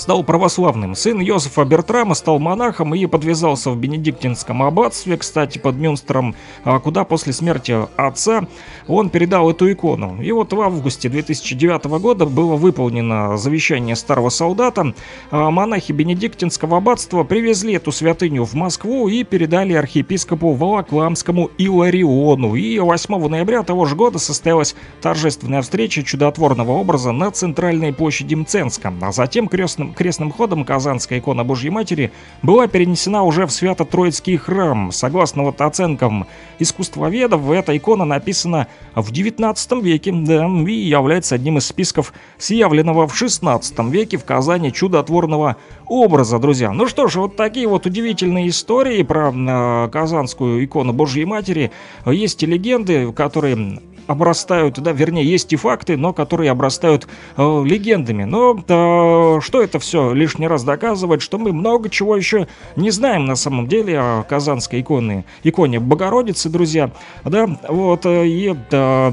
[0.02, 0.96] стал православным.
[0.96, 7.04] Сын Йозефа Бертрама стал монахом и подвязался в Бенедиктинском аббатстве, кстати, под Мюнстером, а куда
[7.04, 8.48] после смерти отца
[8.88, 10.20] он передал эту икону.
[10.20, 14.94] И вот в августе 2009 года было выполнено завещание старого солдата.
[15.30, 22.56] А Монахи Бенедиктинского аббатства привезли эту святыню в Москву и передали архиепископу Волокламскому Илариону.
[22.56, 28.92] И 8 ноября того же года состоялась торжественная встреча чудотворного образа на центральной площади Мценска.
[29.00, 32.12] А затем крестным, крестным ходом Казанская икона Божьей Матери
[32.42, 34.92] была перенесена уже в Свято-Троицкий храм.
[34.92, 36.28] Согласно вот оценкам
[36.60, 43.16] искусствоведов, эта икона написана в 19 веке, да, и является одним из списков съявленного в
[43.16, 45.58] 16 веке в Казани чудотворного
[45.88, 46.72] образа, друзья.
[46.72, 51.72] Ну что ж, вот такие вот удивительные истории про э, Казанскую икону Божьей Матери.
[52.06, 57.08] Есть и легенды, которые обрастают, да, вернее, есть и факты, но которые обрастают
[57.38, 58.24] э, легендами.
[58.24, 63.26] Но э, что это все лишний раз доказывает, что мы много чего еще не знаем
[63.26, 66.92] на самом деле о казанской иконе, иконе Богородицы, друзья.
[67.24, 69.12] Да, вот, э, и э,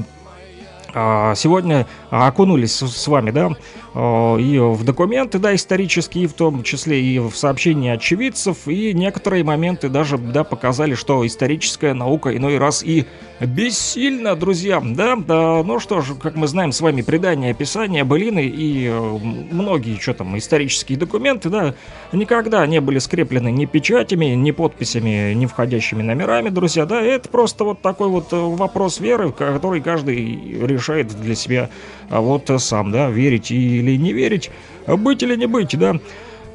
[1.35, 3.51] сегодня окунулись с вами, да,
[4.39, 9.89] и в документы, да, исторические, в том числе и в сообщения очевидцев, и некоторые моменты
[9.89, 13.05] даже, да, показали, что историческая наука иной раз и
[13.39, 18.45] бессильна, друзья, да, да, ну что ж, как мы знаем с вами, предания, описания, былины
[18.45, 19.17] и э,
[19.51, 21.75] многие, что там, исторические документы, да,
[22.11, 27.63] никогда не были скреплены ни печатями, ни подписями, ни входящими номерами, друзья, да, это просто
[27.63, 31.69] вот такой вот э, вопрос веры, который каждый решает для себя
[32.09, 34.51] а вот э, сам, да, верить или не верить,
[34.87, 35.99] быть или не быть, да.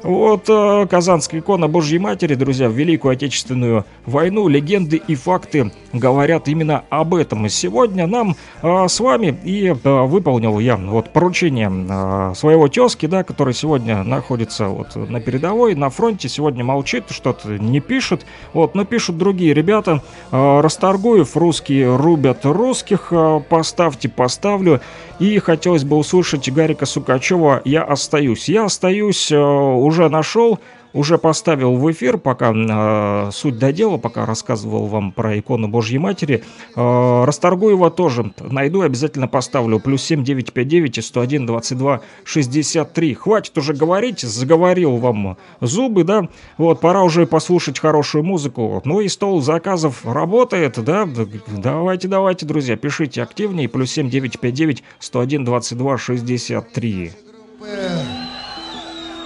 [0.05, 6.47] Вот э, Казанская икона Божьей Матери, друзья, в Великую Отечественную войну легенды и факты говорят
[6.47, 7.47] именно об этом.
[7.47, 9.73] И сегодня нам э, с вами и э,
[10.05, 15.89] выполнил я вот поручение э, своего тезки, да, который сегодня находится вот на передовой, на
[15.89, 20.03] фронте, сегодня молчит, что-то не пишет, вот, но пишут другие ребята.
[20.31, 24.81] Э, Расторгуев, русские рубят русских, э, поставьте, поставлю.
[25.17, 28.49] И хотелось бы услышать Гарика Сукачева «Я остаюсь».
[28.49, 30.59] «Я остаюсь» э, уже нашел,
[30.95, 35.99] уже поставил в эфир, пока э, суть до дела, пока рассказывал вам про икону Божьей
[35.99, 36.43] Матери.
[36.75, 39.79] Э, Расторгуева тоже найду обязательно поставлю.
[39.79, 43.13] Плюс 7959 и 101 22 63.
[43.13, 46.29] Хватит уже говорить, заговорил вам зубы, да?
[46.57, 48.81] Вот, пора уже послушать хорошую музыку.
[48.85, 51.07] Ну и стол заказов работает, да?
[51.47, 53.67] Давайте, давайте, друзья, пишите активнее.
[53.67, 57.11] Плюс 7959 101 22 63.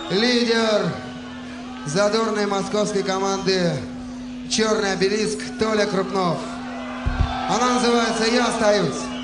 [0.10, 0.92] Лидер
[1.86, 3.74] задорной московской команды
[4.50, 6.40] «Черный обелиск» Толя Крупнов.
[7.48, 9.19] Она называется «Я остаюсь».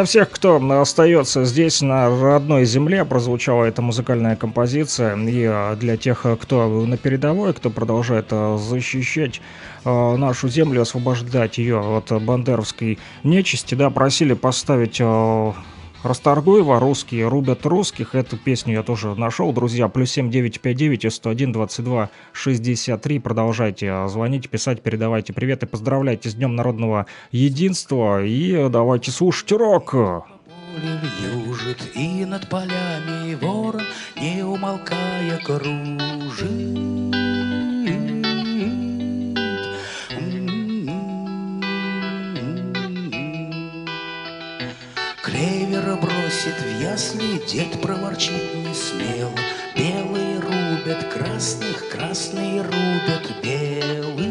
[0.00, 5.14] Для всех, кто остается здесь, на родной земле, прозвучала эта музыкальная композиция.
[5.14, 9.42] И а, для тех, кто на передовой, кто продолжает а, защищать
[9.84, 15.02] а, нашу землю, освобождать ее от бандеровской нечисти, да, просили поставить
[16.02, 18.14] Расторгуева, русские рубят русских.
[18.14, 19.86] Эту песню я тоже нашел, друзья.
[19.88, 23.18] Плюс 7959 и 101 22 63.
[23.18, 28.24] Продолжайте звонить, писать, передавайте привет и поздравляйте с Днем Народного Единства.
[28.24, 29.94] И давайте слушать рок.
[31.22, 33.82] Южит и над полями ворон,
[34.16, 36.89] не умолкая, кружит.
[46.42, 49.30] Бросит в ясли, дед проворчит не смело.
[49.76, 54.26] Белые рубят красных, красные рубят белых.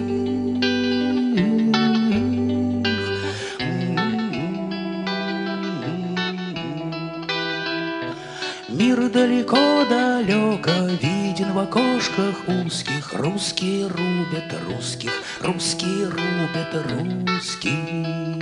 [8.69, 13.13] Мир далеко-далеко виден в окошках узких.
[13.13, 15.11] Русские рубят русских,
[15.41, 18.38] русские рубят русских.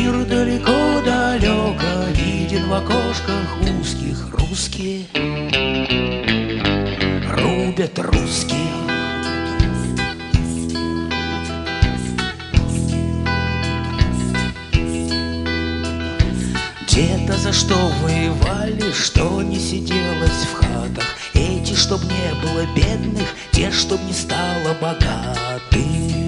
[0.00, 4.30] Мир далеко-далеко виден в окошках узких.
[4.32, 5.04] Русские
[7.28, 8.58] рубят русские.
[16.86, 21.04] Где-то за что воевали, что не сиделось в хатах
[21.34, 26.19] Эти, чтоб не было бедных, те, чтоб не стало богатых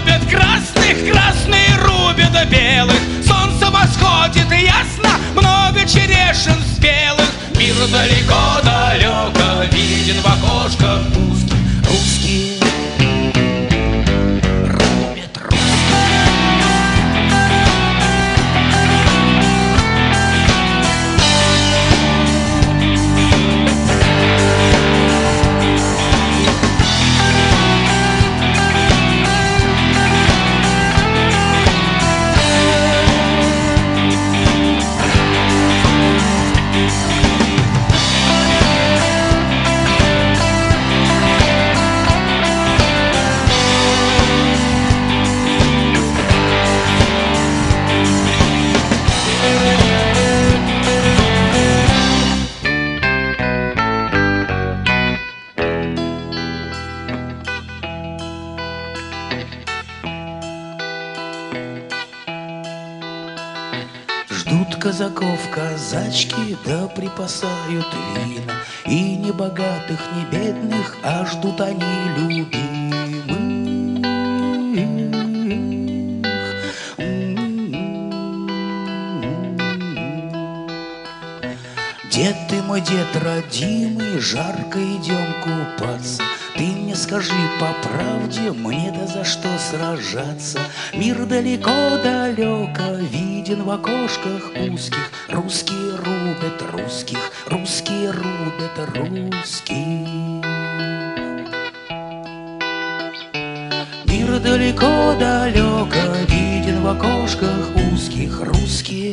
[0.00, 2.96] Рубят красных, красные рубят белых.
[3.26, 7.28] Солнце восходит ясно, много черешин спелых.
[7.56, 11.56] Мир далеко-далеко виден в окошках узких.
[11.86, 12.59] Русские
[66.70, 68.54] да припасают вина.
[68.86, 71.82] И не богатых, не бедных, а ждут они
[72.16, 72.60] любимых.
[82.12, 86.22] Дед ты мой дед родимый, жарко идем купаться.
[86.56, 90.60] Ты мне скажи по правде, мне-то за что сражаться?
[90.94, 95.10] Мир далеко-далеко виден в окошках узких.
[95.30, 95.79] Русские
[96.50, 99.76] рубят русских, русские рубят русских.
[104.06, 105.98] Мир далеко-далеко
[106.28, 108.40] виден в окошках узких.
[108.42, 109.09] Русские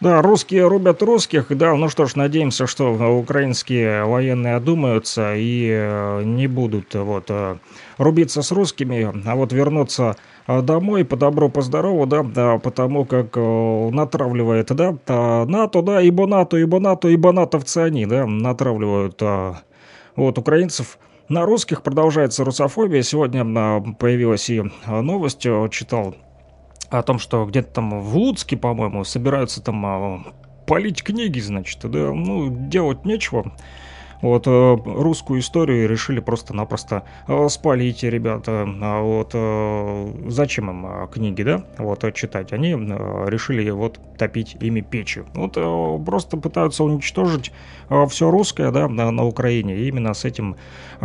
[0.00, 1.54] Да, русские рубят русских.
[1.54, 7.26] Да, ну что ж, надеемся, что украинские военные одумаются и э, не будут э, вот
[7.28, 7.58] э,
[7.98, 10.16] рубиться с русскими, а вот вернуться
[10.46, 14.96] домой по добру, по здорову, да, да, потому как натравливает, да,
[15.46, 19.20] НАТО, да, ибо НАТО, ибо НАТО, ибо натовцы они, да, натравливают
[20.16, 20.98] вот украинцев
[21.28, 21.82] на русских.
[21.82, 23.02] Продолжается русофобия.
[23.02, 23.44] Сегодня
[23.94, 26.16] появилась и новость, читал
[26.90, 30.22] о том, что где-то там в Луцке, по-моему, собираются там а,
[30.66, 33.52] полить книги, значит, да, ну, делать нечего.
[34.22, 38.68] Вот э, русскую историю решили просто-напросто э, спалить, ребята.
[38.82, 42.52] А вот э, зачем им книги, да, вот читать?
[42.52, 45.24] Они решили вот топить ими печи.
[45.34, 45.54] Вот
[46.04, 47.52] просто пытаются уничтожить
[48.08, 49.76] все русское, да, на, на Украине.
[49.76, 50.56] И именно с этим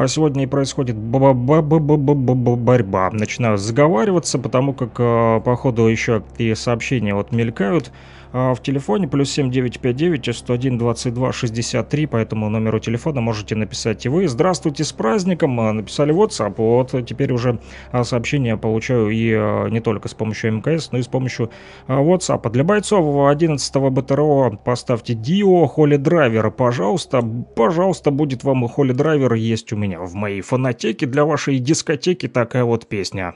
[0.08, 3.10] сегодня и происходит ба- ба- ба- ба- ба- ба- ба- борьба.
[3.12, 7.92] Начинаю заговариваться, потому как э, по ходу еще и сообщения вот мелькают
[8.36, 14.28] в телефоне плюс 7959 101 22 63 по этому номеру телефона можете написать и вы.
[14.28, 15.58] Здравствуйте, с праздником!
[15.62, 16.56] А, Написали WhatsApp.
[16.58, 17.60] Вот теперь уже
[17.92, 21.50] а, сообщения получаю и а, не только с помощью МКС, но и с помощью
[21.88, 22.50] а, WhatsApp.
[22.52, 27.22] Для бойцов 11 БТРО поставьте Дио Холли Драйвер, пожалуйста.
[27.56, 32.66] Пожалуйста, будет вам Холли Драйвер есть у меня в моей фонотеке для вашей дискотеки такая
[32.66, 33.36] вот песня.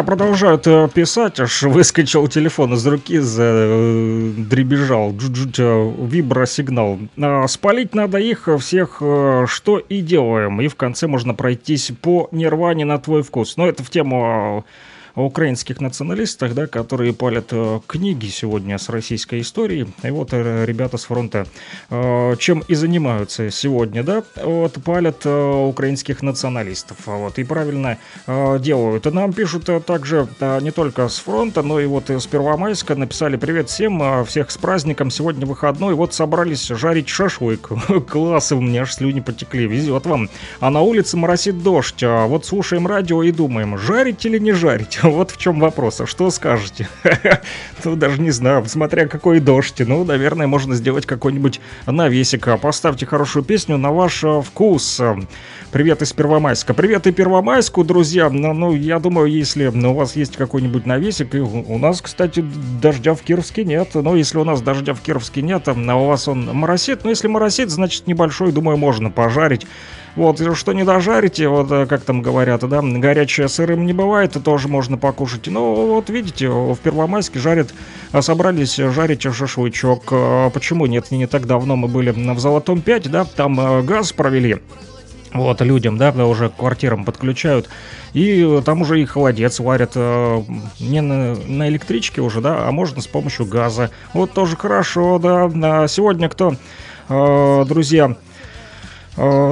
[0.00, 6.98] Да, продолжают э, писать, аж выскочил телефон из руки, дребежал, вибросигнал.
[7.20, 10.62] А, спалить надо их всех, э, что и делаем.
[10.62, 13.58] И в конце можно пройтись по нирване на твой вкус.
[13.58, 14.64] Но это в тему
[15.24, 19.86] украинских националистах, да, которые палят э, книги сегодня с российской историей.
[20.02, 21.46] И вот э, ребята с фронта
[21.90, 26.96] э, чем и занимаются сегодня, да, вот палят украинских националистов.
[27.06, 29.06] Вот, и правильно делают.
[29.06, 30.28] И нам пишут также
[30.60, 35.10] не только с фронта, но и вот с Первомайска написали привет всем, всех с праздником,
[35.10, 37.70] сегодня выходной, вот собрались жарить шашлык.
[38.08, 40.28] Класс, у меня аж слюни потекли, везет вам.
[40.60, 44.98] А на улице моросит дождь, а вот слушаем радио и думаем, жарить или не жарить?
[45.10, 46.00] Вот в чем вопрос.
[46.00, 46.88] А что скажете?
[47.82, 49.76] Ну, даже не знаю, смотря какой дождь.
[49.78, 52.46] Ну, наверное, можно сделать какой-нибудь навесик.
[52.48, 55.00] А Поставьте хорошую песню на ваш э, вкус.
[55.72, 56.74] Привет из Первомайска.
[56.74, 58.28] Привет и Первомайску, друзья.
[58.28, 62.44] Ну, ну я думаю, если у вас есть какой-нибудь навесик, и у нас, кстати,
[62.82, 63.94] дождя в Кировске нет.
[63.94, 67.28] Но если у нас дождя в Кировске нет, а у вас он моросит, ну, если
[67.28, 69.66] моросит, значит, небольшой, думаю, можно пожарить.
[70.16, 74.68] Вот, что не дожарите, вот э, как там говорят, да, горячее сырым не бывает, тоже
[74.68, 75.46] можно покушать.
[75.46, 77.72] Ну, вот видите, в Первомайске жарят,
[78.12, 80.04] а собрались жарить шашлычок.
[80.10, 81.10] А почему нет?
[81.10, 84.58] Не так давно мы были в Золотом 5, да, там э, газ провели.
[85.32, 87.68] Вот, людям, да, уже к квартирам подключают.
[88.14, 90.42] И там уже и холодец варят э,
[90.80, 93.90] не на, на электричке уже, да, а можно с помощью газа.
[94.12, 95.48] Вот тоже хорошо, да.
[95.62, 96.56] А сегодня кто,
[97.08, 98.16] э, друзья,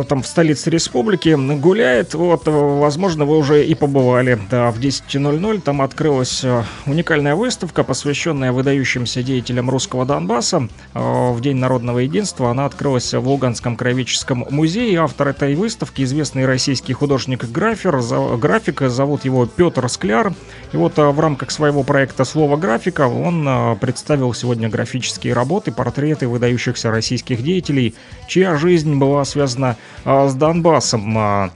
[0.08, 2.14] там в столице республики гуляет.
[2.14, 4.38] Вот, э, возможно, вы уже и побывали.
[4.50, 10.68] Да, в 10.00 там открылась э, уникальная выставка, посвященная выдающимся деятелям русского Донбасса.
[10.94, 15.00] В День народного единства она открылась в Луганском краеведческом музее.
[15.00, 18.00] Автор этой выставки известный российский художник-графер,
[18.38, 20.32] график, зовут его Петр Скляр.
[20.72, 26.90] И вот в рамках своего проекта «Слово графика» он представил сегодня графические работы, портреты выдающихся
[26.90, 27.94] российских деятелей,
[28.26, 31.50] чья жизнь была связана а, с Донбассом.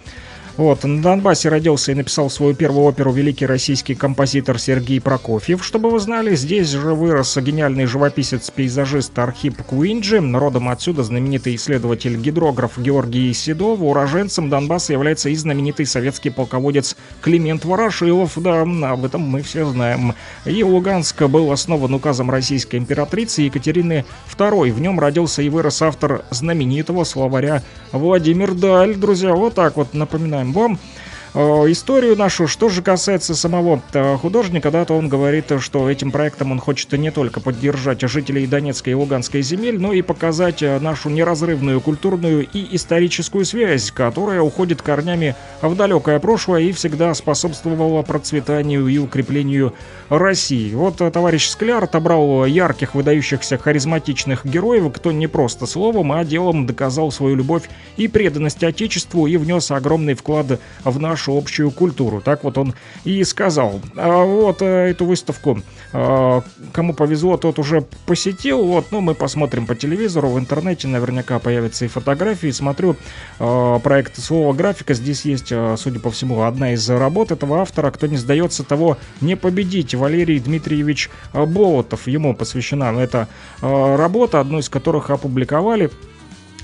[0.58, 5.64] Вот, на Донбассе родился и написал свою первую оперу великий российский композитор Сергей Прокофьев.
[5.64, 10.20] Чтобы вы знали, здесь же вырос гениальный живописец-пейзажист Архип Куинджи.
[10.20, 13.80] Родом отсюда знаменитый исследователь-гидрограф Георгий Седов.
[13.80, 18.32] Уроженцем Донбасса является и знаменитый советский полководец Климент Ворошилов.
[18.36, 20.14] Да, об этом мы все знаем.
[20.44, 24.04] И Луганск был основан указом российской императрицы Екатерины
[24.36, 24.70] II.
[24.70, 27.62] В нем родился и вырос автор знаменитого словаря
[27.92, 28.96] Владимир Даль.
[28.96, 31.01] Друзья, вот так вот напоминаю вам Э,
[31.34, 32.46] историю нашу.
[32.46, 36.92] Что же касается самого э, художника, да, то он говорит, что этим проектом он хочет
[36.92, 42.46] не только поддержать жителей Донецкой и Луганской земель, но и показать э, нашу неразрывную культурную
[42.46, 49.72] и историческую связь, которая уходит корнями в далекое прошлое и всегда способствовала процветанию и укреплению
[50.10, 50.74] России.
[50.74, 57.10] Вот товарищ Скляр отобрал ярких, выдающихся, харизматичных героев, кто не просто словом, а делом доказал
[57.10, 62.20] свою любовь и преданность Отечеству и внес огромный вклад в наш нашу общую культуру.
[62.20, 62.74] Так вот он
[63.04, 63.80] и сказал.
[63.96, 65.60] А вот э, эту выставку,
[65.92, 66.40] э,
[66.72, 68.64] кому повезло, тот уже посетил.
[68.64, 72.50] Вот, ну, мы посмотрим по телевизору, в интернете наверняка появятся и фотографии.
[72.50, 72.96] Смотрю
[73.38, 74.94] э, проект «Слово графика».
[74.94, 77.90] Здесь есть, судя по всему, одна из работ этого автора.
[77.90, 79.94] Кто не сдается, того не победить.
[79.94, 82.08] Валерий Дмитриевич Болотов.
[82.08, 83.28] Ему посвящена эта
[83.60, 85.90] работа, одну из которых опубликовали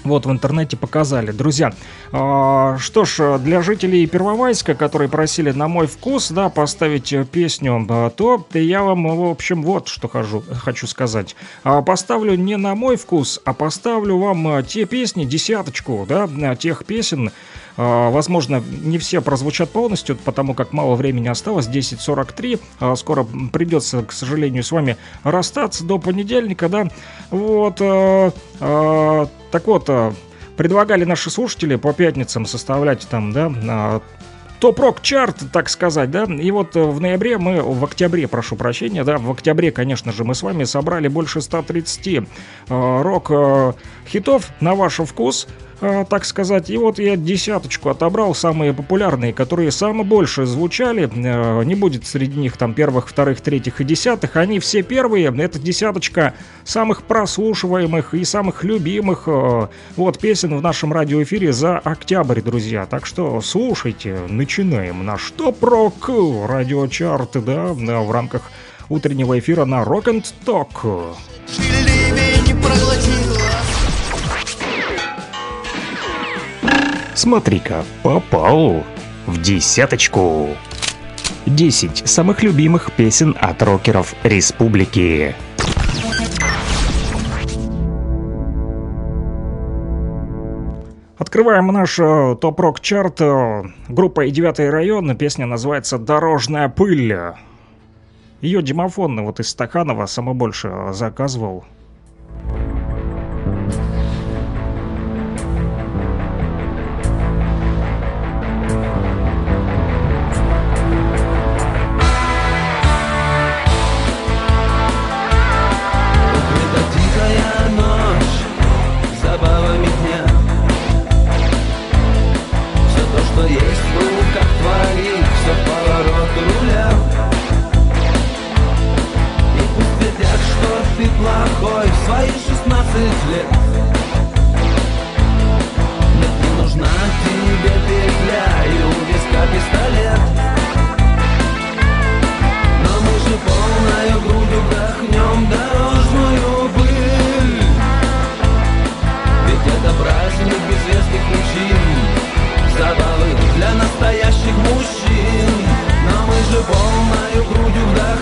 [0.05, 1.31] вот в интернете показали.
[1.31, 1.73] Друзья,
[2.13, 8.11] э, что ж, для жителей Первомайска, которые просили на мой вкус, да, поставить песню, э,
[8.17, 11.37] то я вам, в общем, вот что хожу, хочу сказать.
[11.65, 17.29] Э, поставлю не на мой вкус, а поставлю вам те песни, десяточку, да, тех песен,
[17.29, 17.33] а,
[17.79, 22.61] возможно, не все прозвучат полностью, потому как мало времени осталось, 10.43.
[22.81, 26.89] А, скоро придется, к сожалению, с вами расстаться до понедельника, да.
[27.31, 27.79] Вот.
[27.81, 29.89] А, так вот,
[30.57, 34.01] предлагали наши слушатели по пятницам составлять там, да,
[34.61, 39.19] топ-рок чарт, так сказать, да, и вот в ноябре мы, в октябре, прошу прощения, да,
[39.19, 42.23] в октябре, конечно же, мы с вами собрали больше 130 э,
[42.69, 45.47] рок-хитов на ваш вкус,
[45.81, 46.71] э, так сказать.
[46.71, 51.09] И вот я десяточку отобрал, самые популярные, которые самые больше звучали.
[51.15, 54.37] Э, не будет среди них там первых, вторых, третьих и десятых.
[54.37, 55.35] Они все первые.
[55.39, 56.35] Это десяточка
[56.65, 62.87] самых прослушиваемых и самых любимых э, вот песен в нашем радиоэфире за октябрь, друзья.
[62.87, 66.09] Так что слушайте, начинаем наш топ-рок
[66.49, 68.43] радиочарт, да, в рамках
[68.89, 71.17] утреннего эфира на Rock and Talk.
[77.29, 78.83] Смотри-ка, попал
[79.27, 80.49] в десяточку.
[81.45, 85.37] 10 самых любимых песен от рокеров республики.
[91.19, 95.15] Открываем наш э, топ-рок-чарт э, Группа И «Девятый район».
[95.15, 97.15] Песня называется «Дорожная пыль».
[98.41, 101.67] Ее демофон вот из Стаханова сама больше э, заказывал.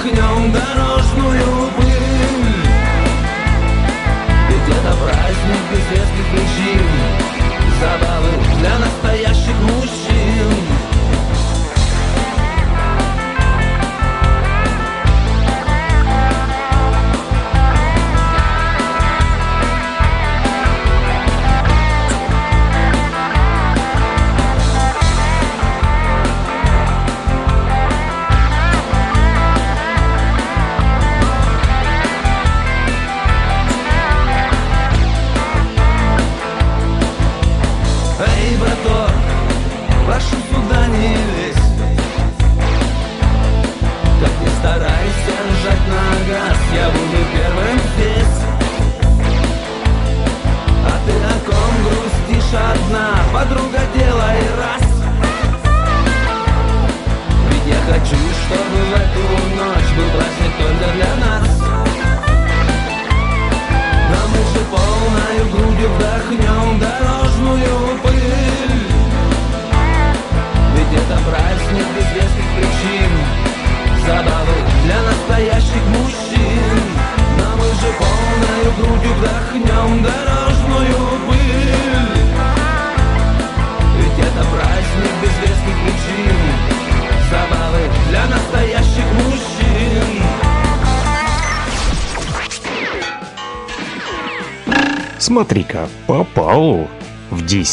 [0.06, 1.88] Тряхнем дорожную пыль.
[4.48, 6.86] Ведь это праздник без резких причин.
[7.80, 8.30] Забавы
[8.60, 9.56] для настоящих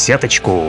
[0.03, 0.61] десяточку.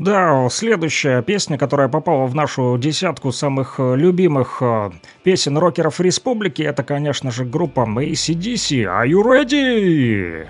[0.00, 4.90] Да, следующая песня, которая попала в нашу десятку самых э, любимых э,
[5.22, 8.86] песен рокеров республики, это, конечно же, группа ACDC.
[8.86, 10.48] Are you ready?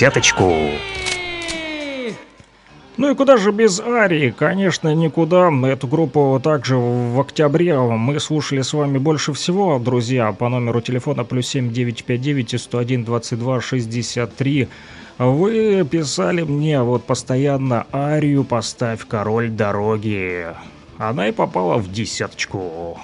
[0.00, 0.50] В десяточку.
[2.96, 4.30] Ну и куда же без Арии?
[4.30, 5.50] Конечно, никуда.
[5.66, 11.24] Эту группу также в октябре мы слушали с вами больше всего, друзья, по номеру телефона
[11.24, 14.68] плюс 7959 и 101 22 63.
[15.18, 20.46] Вы писали мне вот постоянно Арию «Поставь король дороги».
[20.96, 22.98] Она и попала в десяточку.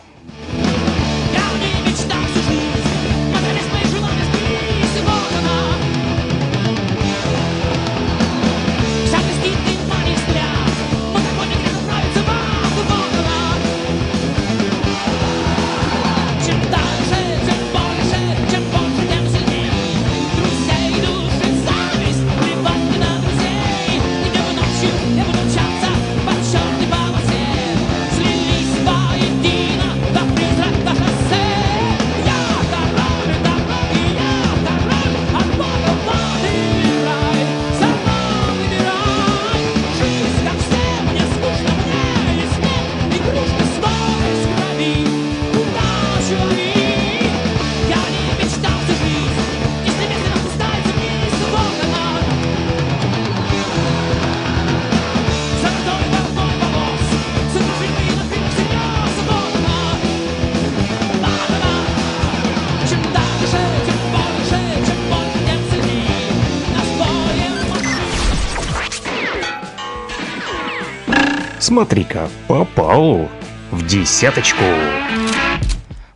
[71.87, 73.29] Смотри-ка, попал
[73.71, 74.65] в десяточку.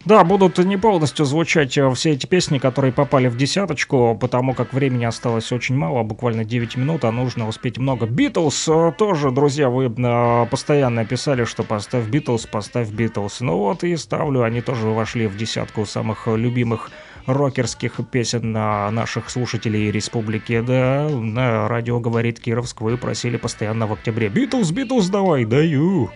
[0.04, 4.72] Да, будут не полностью звучать э, все эти песни, которые попали в десяточку, потому как
[4.72, 8.06] времени осталось очень мало, буквально 9 минут, а нужно успеть много.
[8.06, 13.40] Битлз э, тоже, друзья, вы э, постоянно писали, что поставь Битлз, поставь Битлз.
[13.40, 16.90] Ну вот и ставлю, они тоже вошли в десятку самых любимых
[17.26, 20.60] рокерских песен на наших слушателей республики.
[20.60, 24.28] Да, на радио говорит Кировск, вы просили постоянно в октябре.
[24.28, 26.10] Битлз, Битлз, давай, даю.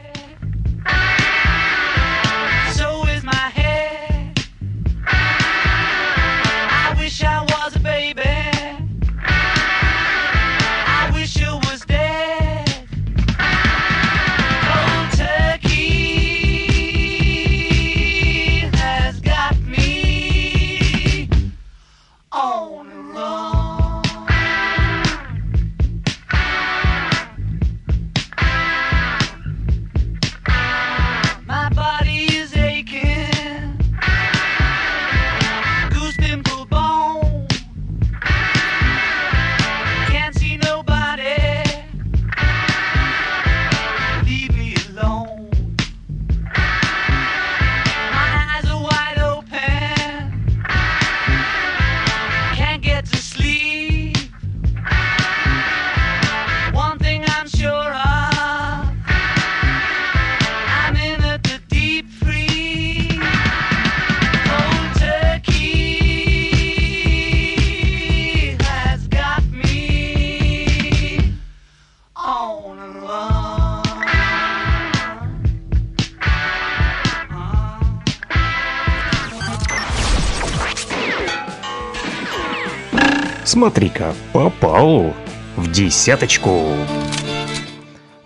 [83.65, 85.15] Смотри-ка, попал
[85.57, 86.65] в десяточку.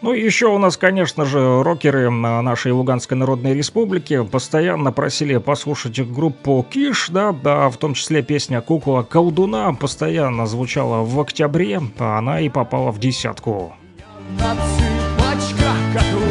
[0.03, 6.01] Ну и еще у нас, конечно же, рокеры нашей Луганской Народной Республики постоянно просили послушать
[6.01, 12.19] группу Киш, да, да, в том числе песня «Кукла колдуна» постоянно звучала в октябре, а
[12.19, 13.77] она и попала в десятку.
[14.41, 16.28] На цыпочках котов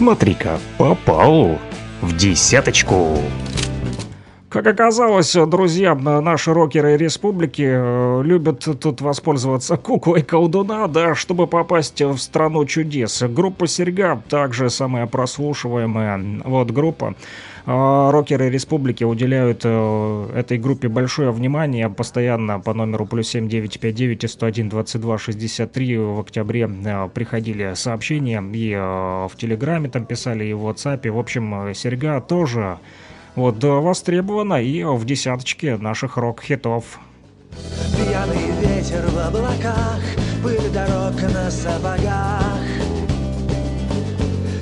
[0.00, 1.58] Смотри-ка, попал
[2.00, 3.18] в десяточку.
[4.48, 12.00] Как оказалось, друзья, наши рокеры республики э, любят тут воспользоваться куклой колдуна, да, чтобы попасть
[12.00, 13.22] в страну чудес.
[13.28, 17.14] Группа Серьга также самая прослушиваемая вот группа.
[17.66, 24.28] А, Рокеры республики уделяют э, этой группе большое внимание постоянно по номеру плюс 7959 и
[24.28, 30.52] 101 22 63 в октябре э, приходили сообщения и э, в Телеграме там писали, и
[30.52, 31.10] в WhatsApp.
[31.10, 32.78] В общем, серьга тоже
[33.34, 36.98] вот востребована и в десяточке наших рок-хитов.
[37.96, 40.00] Пьяный ветер в облаках,
[40.42, 42.58] пыль дорог на сапогах.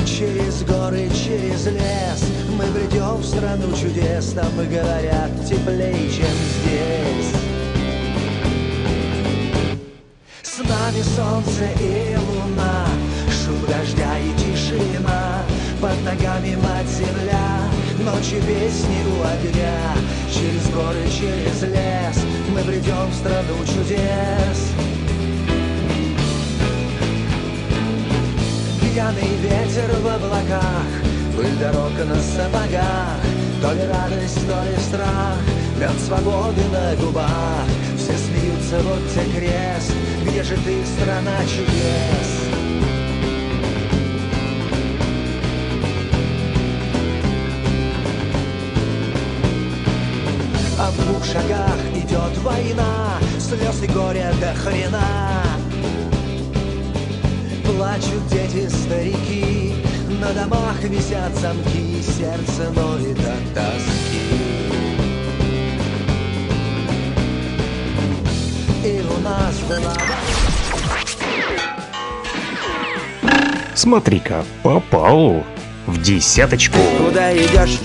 [0.05, 7.33] Через горы, через лес мы бредем в страну чудес, там говорят теплее, чем здесь.
[10.43, 12.87] С нами солнце и луна,
[13.31, 15.43] шум дождя и тишина,
[15.81, 17.61] под ногами мать земля,
[18.01, 19.95] ночи песни у огня,
[20.29, 24.73] через горы, через лес мы бредем в страну чудес.
[28.81, 33.21] Пьяный ветер в облаках, пыль дорог на сапогах,
[33.63, 35.39] то ли радость, то ли страх,
[35.79, 37.65] мед свободы на губах.
[37.97, 39.93] Все смеются, вот те крест,
[40.25, 42.31] где же ты, страна чудес?
[50.81, 55.45] А в двух шагах идет война, слез и горя до хрена.
[57.65, 59.68] Плачут дети, старики,
[60.21, 64.19] на домах висят замки, сердце ноет от тоски.
[68.85, 69.95] И у нас была
[73.75, 75.45] Смотри-ка, попал
[75.87, 76.79] в десяточку.
[76.99, 77.79] Куда идешь?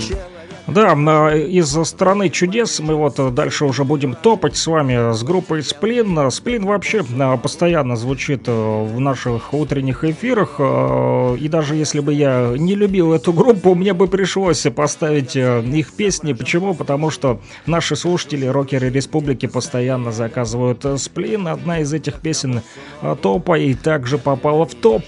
[0.66, 5.22] Да, а, из страны чудес мы вот э, дальше уже будем топать с вами с
[5.22, 6.30] группой Сплин.
[6.30, 7.04] Сплин вообще
[7.42, 10.54] постоянно звучит э, в наших утренних эфирах.
[10.58, 15.62] э, И даже если бы я не любил эту группу, мне бы пришлось поставить э,
[15.62, 16.32] их песни.
[16.32, 16.72] Почему?
[16.72, 21.46] Потому что наши слушатели, рокеры республики, постоянно заказывают э, Сплин.
[21.46, 22.62] Одна из этих песен
[23.02, 25.04] э, топа и также попала в топ.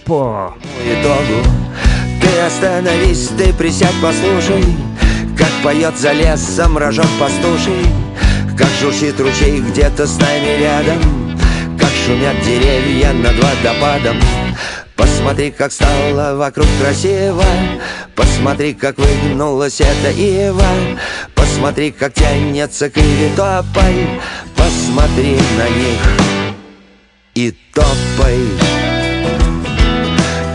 [2.20, 4.62] Ты остановись, ты присядь, послушай
[5.47, 7.86] Как поет за лесом рожок пастуший
[8.59, 11.39] Как журчит ручей где-то с нами рядом
[11.78, 14.16] Как шумят деревья над водопадом.
[14.97, 17.44] Посмотри, как стало вокруг красиво
[18.16, 20.66] Посмотри, как выгнулась эта ива
[21.36, 24.20] Посмотри, как тянется к иве топай
[24.56, 26.01] Посмотри на них
[27.35, 28.40] и топай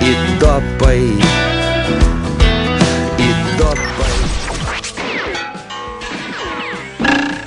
[0.01, 1.13] и топай,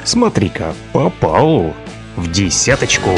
[0.05, 1.75] Смотри-ка, попал
[2.17, 3.11] в десяточку.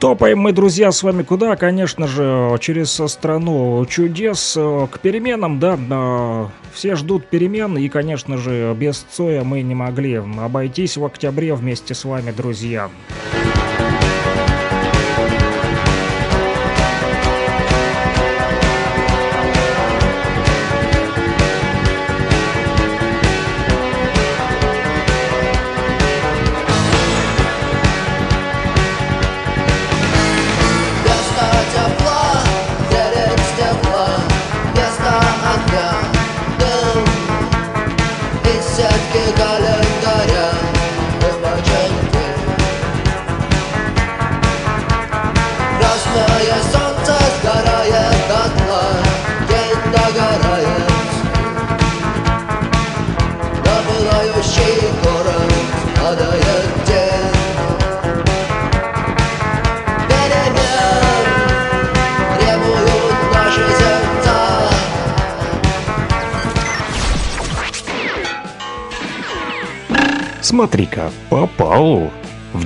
[0.00, 1.54] Топаем мы, друзья, с вами куда?
[1.54, 5.78] Конечно же, через страну чудес э, к переменам, да.
[5.78, 11.54] э, Все ждут перемен, и, конечно же, без Цоя мы не могли обойтись в октябре
[11.54, 12.90] вместе с вами, друзья.
[12.90, 13.41] Место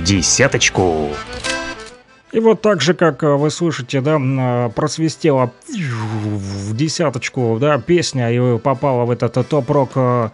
[0.07, 1.09] десяточку.
[2.31, 8.31] И вот так же, как э, вы слышите, да, э, просвистела в десяточку, да, песня
[8.31, 10.29] и попала в этот топ-рок э,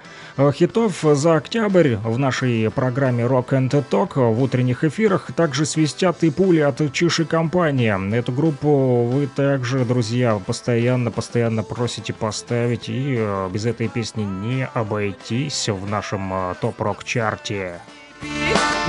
[0.53, 5.31] хитов за октябрь в нашей программе Rock and Talk в утренних эфирах.
[5.35, 7.99] Также свистят и пули от Чиши компания.
[8.15, 15.89] Эту группу вы также, друзья, постоянно-постоянно просите поставить, и без этой песни не обойтись в
[15.89, 17.79] нашем топ-рок чарте.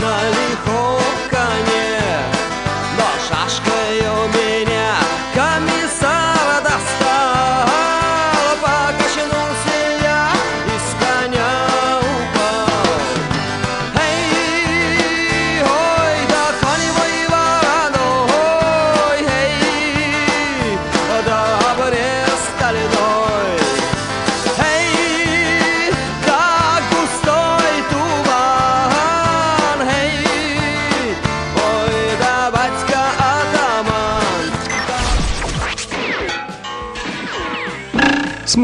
[0.00, 1.13] На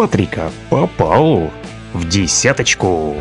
[0.00, 1.50] Смотри-ка, попал
[1.92, 3.16] в десяточку.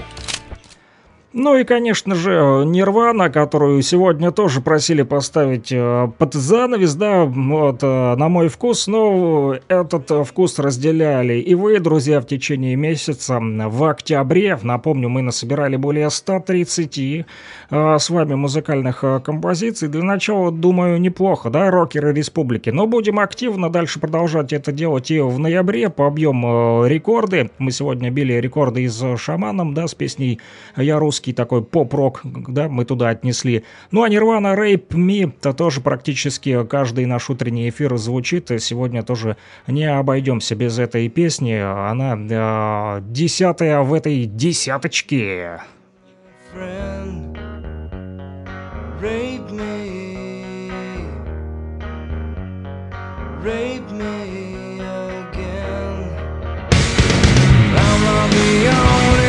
[1.31, 7.83] Ну и, конечно же, Нирвана, которую сегодня тоже просили поставить э, под занавес, да, вот,
[7.83, 13.39] э, на мой вкус, но этот э, вкус разделяли и вы, друзья, в течение месяца.
[13.39, 17.25] В октябре, напомню, мы насобирали более 130
[17.69, 19.87] с вами музыкальных композиций.
[19.87, 22.71] Для начала, думаю, неплохо, да, рокеры республики.
[22.71, 27.51] Но будем активно дальше продолжать это делать и в ноябре побьем рекорды.
[27.59, 30.39] Мы сегодня били рекорды из «Шаманом», да, с песней
[30.75, 33.63] «Я русский» такой поп-рок, да, мы туда отнесли.
[33.91, 38.49] Ну, а Nirvana Rape Me, то тоже практически каждый наш утренний эфир звучит.
[38.59, 39.35] Сегодня тоже
[39.67, 41.53] не обойдемся без этой песни.
[41.53, 42.17] Она
[42.99, 45.59] э, десятая в этой десяточке.
[46.51, 47.37] friend,
[48.99, 50.25] rape me,
[53.43, 55.97] rape me again.
[57.77, 59.28] I'm not the only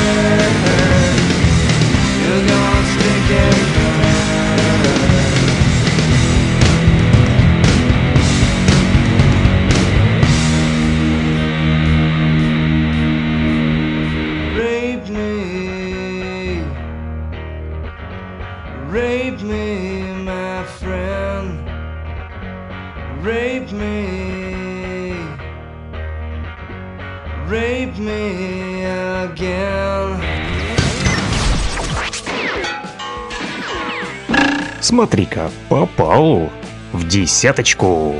[35.00, 36.50] Смотри-ка, попал
[36.92, 38.16] в десяточку.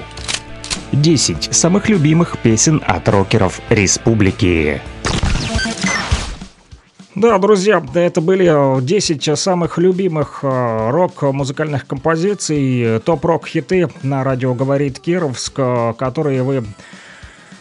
[0.94, 4.82] 10 самых любимых песен от рокеров республики.
[7.16, 15.00] Да, друзья, это были э, 10 самых любимых э, рок-музыкальных композиций, топ-рок-хиты на радио «Говорит
[15.00, 16.64] Кировск», э, которые вы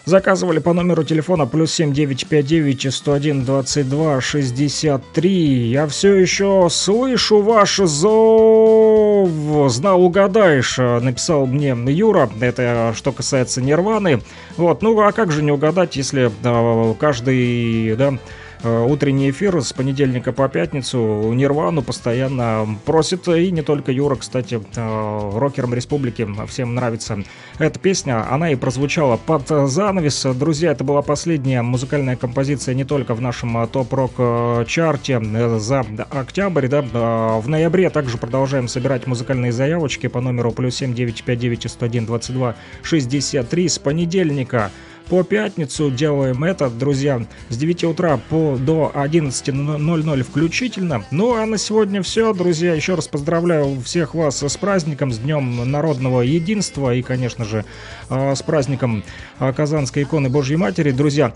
[0.09, 5.70] заказывали по номеру телефона плюс 7959 101 22 63.
[5.70, 9.28] Я все еще слышу ваш зов.
[9.70, 12.30] Знал, угадаешь, написал мне Юра.
[12.40, 14.20] Это что касается Нирваны.
[14.56, 18.18] Вот, ну а как же не угадать, если э, каждый, да,
[18.64, 21.32] утренний эфир с понедельника по пятницу.
[21.32, 27.22] Нирвану постоянно просит, и не только Юра, кстати, э, рокерам республики всем нравится
[27.59, 30.26] эта песня, она и прозвучала под занавес.
[30.35, 35.59] Друзья, это была последняя музыкальная композиция не только в нашем э, топ-рок э, чарте э,
[35.59, 37.90] за октябрь, да, э, в ноябре.
[37.90, 44.70] Также продолжаем собирать музыкальные заявочки по номеру плюс 7959 101 22 63 с понедельника
[45.09, 51.05] по пятницу делаем это, друзья, с 9 утра по, до 11.00 включительно.
[51.10, 52.74] Ну а на сегодня все, друзья.
[52.74, 57.64] Еще раз поздравляю всех вас с праздником, с Днем Народного Единства и, конечно же,
[58.10, 59.02] э, с праздником
[59.40, 60.90] э, Казанской иконы Божьей Матери.
[60.90, 61.32] Друзья,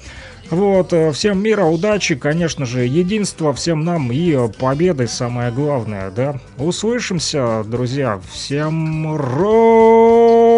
[0.50, 6.10] вот, э, всем мира, удачи, конечно же, единства всем нам и э, победы, самое главное,
[6.10, 6.38] да.
[6.58, 8.20] Услышимся, друзья.
[8.30, 9.16] Всем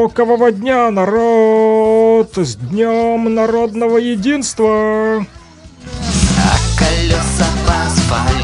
[0.04, 2.36] рокового дня, народ!
[2.36, 5.24] С Днем Народного Единства!
[6.36, 8.43] А колеса по асфальту